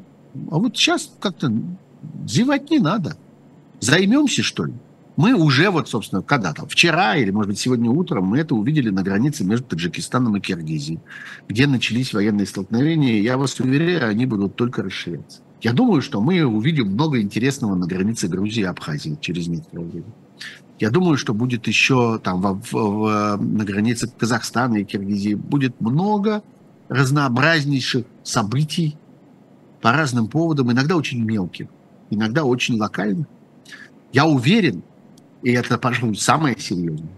[0.50, 1.52] А вот сейчас как-то
[2.26, 3.18] зевать не надо.
[3.80, 4.74] Займемся, что ли?
[5.16, 8.90] Мы уже вот, собственно, когда там, вчера или, может быть, сегодня утром мы это увидели
[8.90, 11.00] на границе между Таджикистаном и Киргизией,
[11.48, 13.22] где начались военные столкновения.
[13.22, 15.42] Я вас уверяю, они будут только расширяться.
[15.62, 20.14] Я думаю, что мы увидим много интересного на границе Грузии и Абхазии через некоторое время.
[20.80, 25.80] Я думаю, что будет еще там в, в, в, на границе Казахстана и Киргизии будет
[25.80, 26.44] много
[26.90, 28.98] разнообразнейших событий
[29.82, 31.68] по разным поводам, иногда очень мелких,
[32.10, 33.28] иногда очень локальных.
[34.12, 34.84] Я уверен,
[35.44, 37.10] и это, пожалуй, самое серьезное,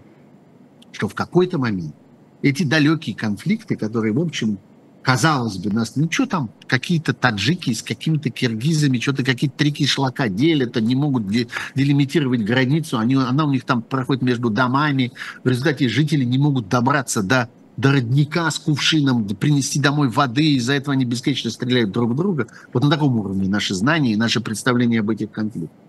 [0.92, 1.96] что в какой-то момент
[2.42, 4.58] эти далекие конфликты, которые, в общем,
[5.04, 10.28] казалось бы, нас, ну что там, какие-то таджики с какими-то киргизами, что-то какие-то три кишлака
[10.28, 11.28] делят, они могут
[11.76, 15.12] делимитировать границу, они, она у них там проходит между домами,
[15.44, 20.74] в результате жители не могут добраться до, до родника с кувшином, принести домой воды, из-за
[20.74, 22.48] этого они бесконечно стреляют друг в друга.
[22.74, 25.85] Вот на таком уровне наши знания и наше представление об этих конфликтах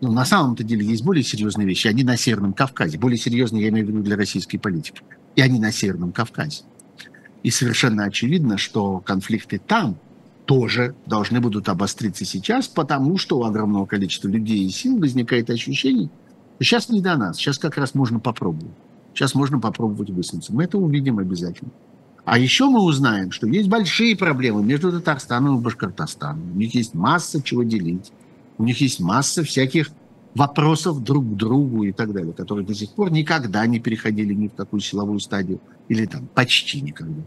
[0.00, 1.88] ну, на самом-то деле есть более серьезные вещи.
[1.88, 2.98] Они на Северном Кавказе.
[2.98, 5.02] Более серьезные, я имею в виду, для российской политики.
[5.34, 6.62] И они на Северном Кавказе.
[7.42, 9.98] И совершенно очевидно, что конфликты там
[10.46, 16.10] тоже должны будут обостриться сейчас, потому что у огромного количества людей и сил возникает ощущение,
[16.56, 18.74] что сейчас не до нас, сейчас как раз можно попробовать.
[19.14, 20.52] Сейчас можно попробовать высунуться.
[20.54, 21.70] Мы это увидим обязательно.
[22.24, 26.52] А еще мы узнаем, что есть большие проблемы между Татарстаном и Башкортостаном.
[26.52, 28.12] У них есть масса чего делить.
[28.58, 29.90] У них есть масса всяких
[30.34, 34.48] вопросов друг к другу и так далее, которые до сих пор никогда не переходили ни
[34.48, 37.22] в какую силовую стадию, или там почти никогда.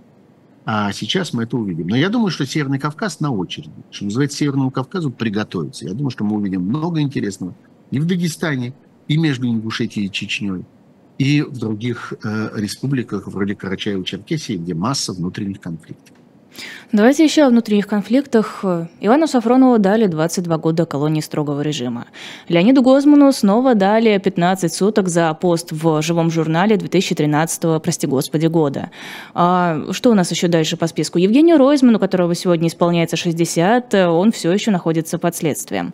[0.66, 1.88] А сейчас мы это увидим.
[1.88, 3.72] Но я думаю, что Северный Кавказ на очереди.
[3.90, 5.86] Что называется, Северному Кавказу приготовиться.
[5.86, 7.56] Я думаю, что мы увидим много интересного
[7.90, 8.74] и в Дагестане,
[9.08, 10.64] и между Ингушетией и Чечней,
[11.18, 16.16] и в других э, республиках, вроде Карачаева-Черкесии, где масса внутренних конфликтов.
[16.92, 18.66] Давайте еще о внутренних конфликтах.
[19.00, 22.08] Ивану Сафронову дали 22 года колонии строгого режима.
[22.50, 28.92] Леониду Гозману снова дали 15 суток за пост в живом журнале 2013 прости господи, года.
[29.34, 31.18] А что у нас еще дальше по списку?
[31.18, 35.94] Евгению Ройзману, которого сегодня исполняется 60, он все еще находится под следствием.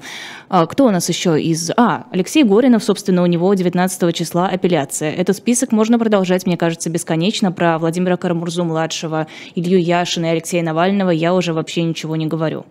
[0.50, 1.70] А кто у нас еще из...
[1.78, 5.12] А, Алексей Горинов, собственно, у него 19 числа апелляция.
[5.12, 7.52] Этот список можно продолжать, мне кажется, бесконечно.
[7.52, 12.66] Про Владимира Карамурзу-младшего, Илью Яшина и Алексея Алексея Навального я уже вообще ничего не говорю.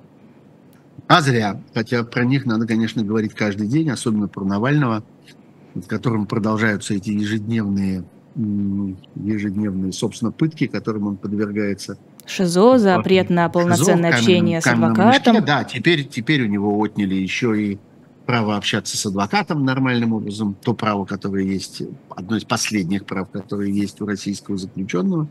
[1.09, 1.61] А зря.
[1.74, 5.05] Хотя про них надо, конечно, говорить каждый день, особенно про Навального,
[5.74, 8.05] в котором продолжаются эти ежедневные,
[9.14, 11.99] ежедневные, собственно, пытки, которым он подвергается.
[12.24, 15.35] ШИЗО, запрет на полноценное Шизо, общение каменном, с адвокатом.
[15.35, 17.79] Мешке, да, теперь, теперь у него отняли еще и
[18.24, 23.70] право общаться с адвокатом нормальным образом, то право, которое есть, одно из последних прав, которые
[23.70, 25.29] есть у российского заключенного,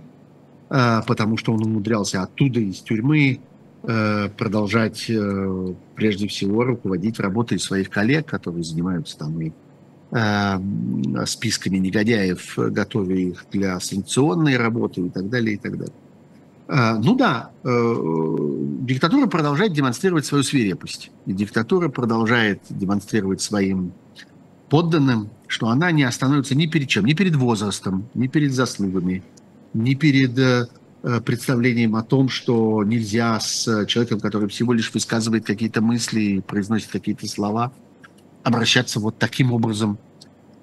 [0.68, 3.40] потому что он умудрялся оттуда, из тюрьмы,
[3.84, 5.12] э, продолжать
[5.96, 9.52] прежде всего руководить работой своих коллег, которые занимаются там и
[11.26, 15.96] списками негодяев, готовя их для санкционной работы и так далее, и так далее.
[16.68, 17.96] А, ну да, э,
[18.82, 21.12] диктатура продолжает демонстрировать свою свирепость.
[21.26, 23.94] И диктатура продолжает демонстрировать своим
[24.70, 29.24] подданным, что она не остановится ни перед чем, ни перед возрастом, ни перед заслугами,
[29.76, 30.68] ни перед э,
[31.24, 36.90] представлением о том, что нельзя с человеком, который всего лишь высказывает какие-то мысли и произносит
[36.90, 37.72] какие-то слова,
[38.44, 40.00] обращаться вот таким образом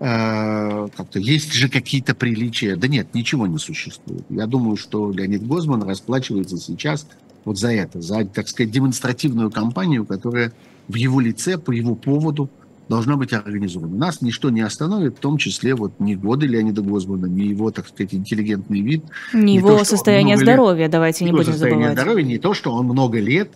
[0.05, 2.75] Э, как-то есть же какие-то приличия.
[2.75, 4.25] Да нет, ничего не существует.
[4.31, 7.07] Я думаю, что Леонид Гозман расплачивается сейчас
[7.45, 10.53] вот за это, за, так сказать, демонстративную кампанию, которая
[10.89, 12.51] в его лице, по его поводу
[12.95, 13.97] должна быть организована.
[13.97, 17.89] Нас ничто не остановит, в том числе вот ни годы Леонида Гозмана, ни его, так
[17.89, 19.05] сказать, интеллигентный вид.
[19.33, 21.93] Не его то, состояние здоровья, лет, давайте не будем забывать.
[21.93, 23.51] здоровья, не то, что он много лет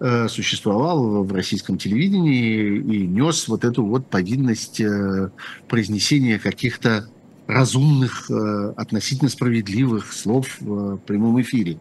[0.00, 5.30] Э, существовал в российском телевидении и нес вот эту вот повинность э,
[5.66, 7.08] произнесения каких-то
[7.48, 11.78] разумных, э, относительно справедливых слов в прямом эфире.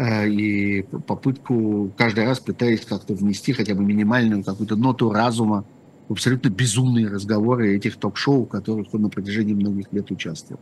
[0.00, 5.64] И попытку каждый раз пытаясь как-то внести хотя бы минимальную какую-то ноту разума
[6.08, 10.60] абсолютно безумные разговоры этих ток-шоу, в которых он на протяжении многих лет участвовал.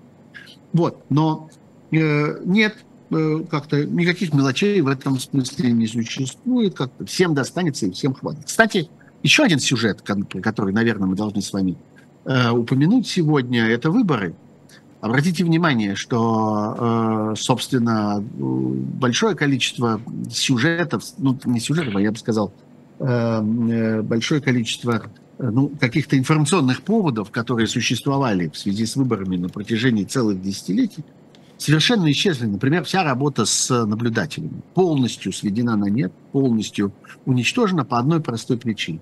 [0.72, 1.48] Вот, но
[1.92, 2.76] э, нет,
[3.10, 6.74] Э, как-то никаких мелочей в этом смысле не существует.
[6.74, 8.46] Как-то всем достанется и всем хватит.
[8.46, 8.88] Кстати,
[9.22, 11.76] еще один сюжет, который, наверное, мы должны с вами
[12.24, 14.34] э, упомянуть сегодня, это выборы.
[15.00, 22.52] Обратите внимание, что, э, собственно, большое количество сюжетов, ну, не сюжетов, а я бы сказал,
[22.98, 25.04] э, э большое количество
[25.38, 31.04] ну, каких-то информационных поводов, которые существовали в связи с выборами на протяжении целых десятилетий,
[31.58, 32.46] совершенно исчезли.
[32.46, 36.92] Например, вся работа с наблюдателями полностью сведена на нет, полностью
[37.24, 39.00] уничтожена по одной простой причине.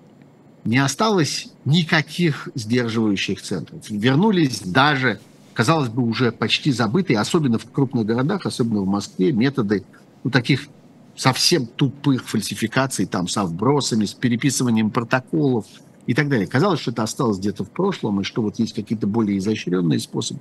[0.65, 3.89] Не осталось никаких сдерживающих центров.
[3.91, 5.21] Вернулись даже,
[5.53, 9.85] казалось бы, уже почти забытые, особенно в крупных городах, особенно в Москве, методы
[10.23, 10.69] ну, таких
[11.17, 15.67] совсем тупых фальсификаций, там, со вбросами, с переписыванием протоколов
[16.07, 16.47] и так далее.
[16.47, 20.41] Казалось, что это осталось где-то в прошлом, и что вот есть какие-то более изощренные способы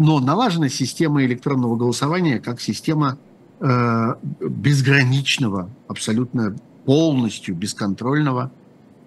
[0.00, 3.18] но налажена система электронного голосования как система
[3.60, 8.50] э, безграничного, абсолютно полностью бесконтрольного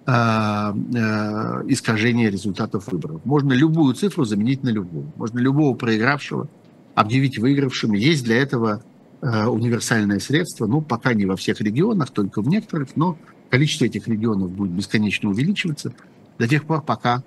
[0.06, 3.22] э, э, искажения результатов выборов.
[3.24, 5.10] Можно любую цифру заменить на любую.
[5.16, 6.46] Можно любого проигравшего
[6.94, 7.94] объявить выигравшим.
[7.94, 8.84] Есть для этого
[9.20, 13.18] э, универсальное средство, ну, пока не во всех регионах, только в некоторых, но
[13.54, 15.94] количество этих регионов будет бесконечно увеличиваться
[16.40, 17.22] до тех пор, пока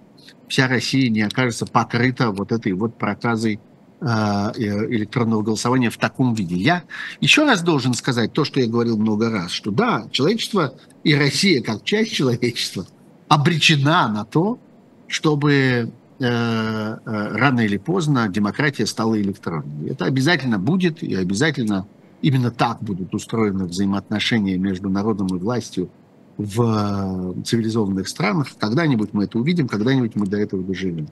[0.49, 3.61] вся Россия не окажется покрыта вот этой вот проказой
[4.01, 6.57] а, э, электронного голосования в таком виде.
[6.57, 6.83] Я
[7.21, 10.73] еще раз должен сказать то, что я говорил много раз, что да, человечество
[11.05, 12.85] и Россия как часть человечества
[13.29, 14.59] обречена на то,
[15.07, 15.87] чтобы э,
[16.19, 19.91] э, рано или поздно демократия стала электронной.
[19.91, 21.87] Это обязательно будет, и обязательно
[22.21, 25.89] именно так будут устроены взаимоотношения между народом и властью
[26.37, 28.47] в цивилизованных странах.
[28.59, 31.07] Когда-нибудь мы это увидим, когда-нибудь мы до этого доживем.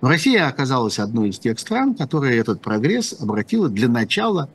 [0.00, 4.50] Но Россия оказалась одной из тех стран, которая этот прогресс обратила для начала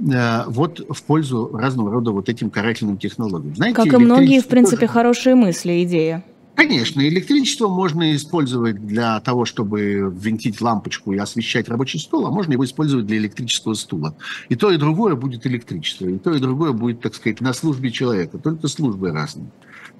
[0.00, 3.54] э, вот в пользу разного рода вот этим карательным технологиям.
[3.54, 4.92] Знаете, как и многие, в принципе, тоже...
[4.92, 6.24] хорошие мысли, идеи.
[6.54, 12.52] Конечно, электричество можно использовать для того, чтобы ввинтить лампочку и освещать рабочий стол, а можно
[12.52, 14.16] его использовать для электрического стула.
[14.48, 17.90] И то, и другое будет электричество, и то, и другое будет, так сказать, на службе
[17.90, 19.50] человека, только службы разные.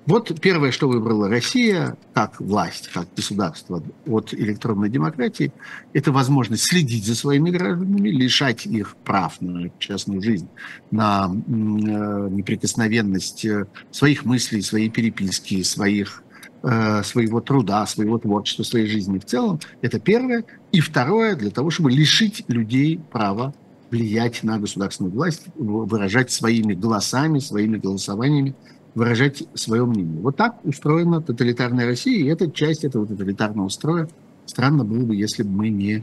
[0.06, 5.52] Вот первое, что выбрала Россия как власть, как государство от электронной демократии,
[5.92, 10.48] это возможность следить за своими гражданами, лишать их прав на частную жизнь,
[10.90, 16.22] на э, неприкосновенность э, своих мыслей, своей переписки, своих
[16.62, 19.60] своего труда, своего творчества, своей жизни в целом.
[19.80, 20.44] Это первое.
[20.72, 23.54] И второе, для того, чтобы лишить людей права
[23.90, 28.54] влиять на государственную власть, выражать своими голосами, своими голосованиями
[28.94, 30.20] выражать свое мнение.
[30.20, 34.08] Вот так устроена тоталитарная Россия, и это часть этого тоталитарного строя.
[34.46, 36.02] Странно было бы, если бы мы не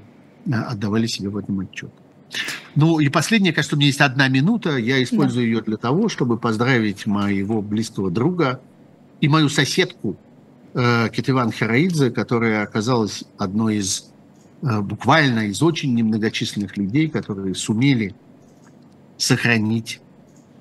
[0.52, 1.92] а, отдавали себе в этом отчет.
[2.76, 4.78] Ну и последнее, кажется, у меня есть одна минута.
[4.78, 5.50] Я использую да.
[5.52, 8.62] ее для того, чтобы поздравить моего близкого друга
[9.20, 10.16] и мою соседку
[10.78, 14.12] э, Кетиван Хараидзе, которая оказалась одной из
[14.62, 18.16] э, буквально из очень немногочисленных людей, которые сумели
[19.18, 20.00] сохранить,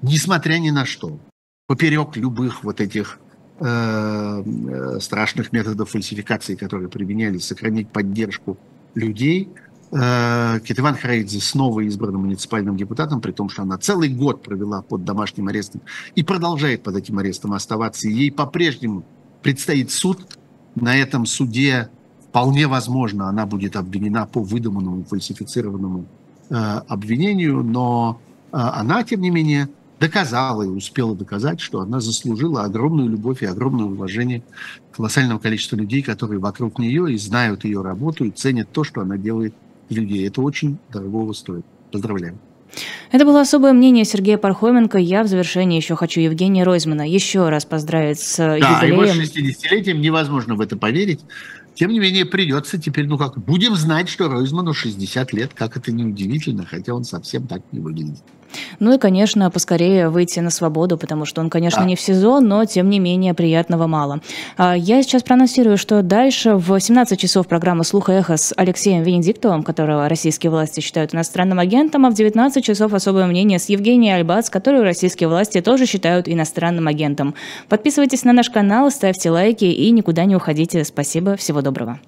[0.00, 1.18] несмотря ни на что,
[1.66, 3.18] поперек любых вот этих
[3.60, 8.56] э, страшных методов фальсификации, которые применялись, сохранить поддержку
[8.94, 9.50] людей.
[9.92, 15.04] Э, Кетыван Харайдзе снова избрана муниципальным депутатом, при том, что она целый год провела под
[15.04, 15.82] домашним арестом
[16.14, 18.08] и продолжает под этим арестом оставаться.
[18.08, 19.04] И ей по-прежнему
[19.46, 20.26] предстоит суд.
[20.74, 21.88] На этом суде
[22.28, 26.04] вполне возможно она будет обвинена по выдуманному, фальсифицированному
[26.50, 26.54] э,
[26.88, 28.20] обвинению, но
[28.50, 29.68] э, она, тем не менее,
[30.00, 34.42] доказала и успела доказать, что она заслужила огромную любовь и огромное уважение
[34.90, 39.16] колоссального количества людей, которые вокруг нее и знают ее работу и ценят то, что она
[39.16, 39.54] делает
[39.88, 40.26] для людей.
[40.26, 41.64] Это очень дорогого стоит.
[41.92, 42.36] Поздравляю.
[43.10, 44.98] Это было особое мнение Сергея Пархоменко.
[44.98, 48.78] Я в завершении еще хочу Евгения Ройзмана еще раз поздравить с да, юбилеем.
[48.78, 51.20] Да, его 60-летием невозможно в это поверить.
[51.74, 55.92] Тем не менее, придется теперь, ну как, будем знать, что Ройзману 60 лет, как это
[55.92, 58.22] неудивительно, хотя он совсем так не выглядит.
[58.78, 61.86] Ну и, конечно, поскорее выйти на свободу, потому что он, конечно, да.
[61.86, 64.20] не в СИЗО, но, тем не менее, приятного мало.
[64.56, 69.02] А, я сейчас проанонсирую, что дальше в 17 часов программа «Слух и эхо» с Алексеем
[69.02, 74.16] Венедиктовым, которого российские власти считают иностранным агентом, а в 19 часов особое мнение с Евгенией
[74.16, 77.34] Альбац, которую российские власти тоже считают иностранным агентом.
[77.68, 80.84] Подписывайтесь на наш канал, ставьте лайки и никуда не уходите.
[80.84, 81.98] Спасибо, всего доброго.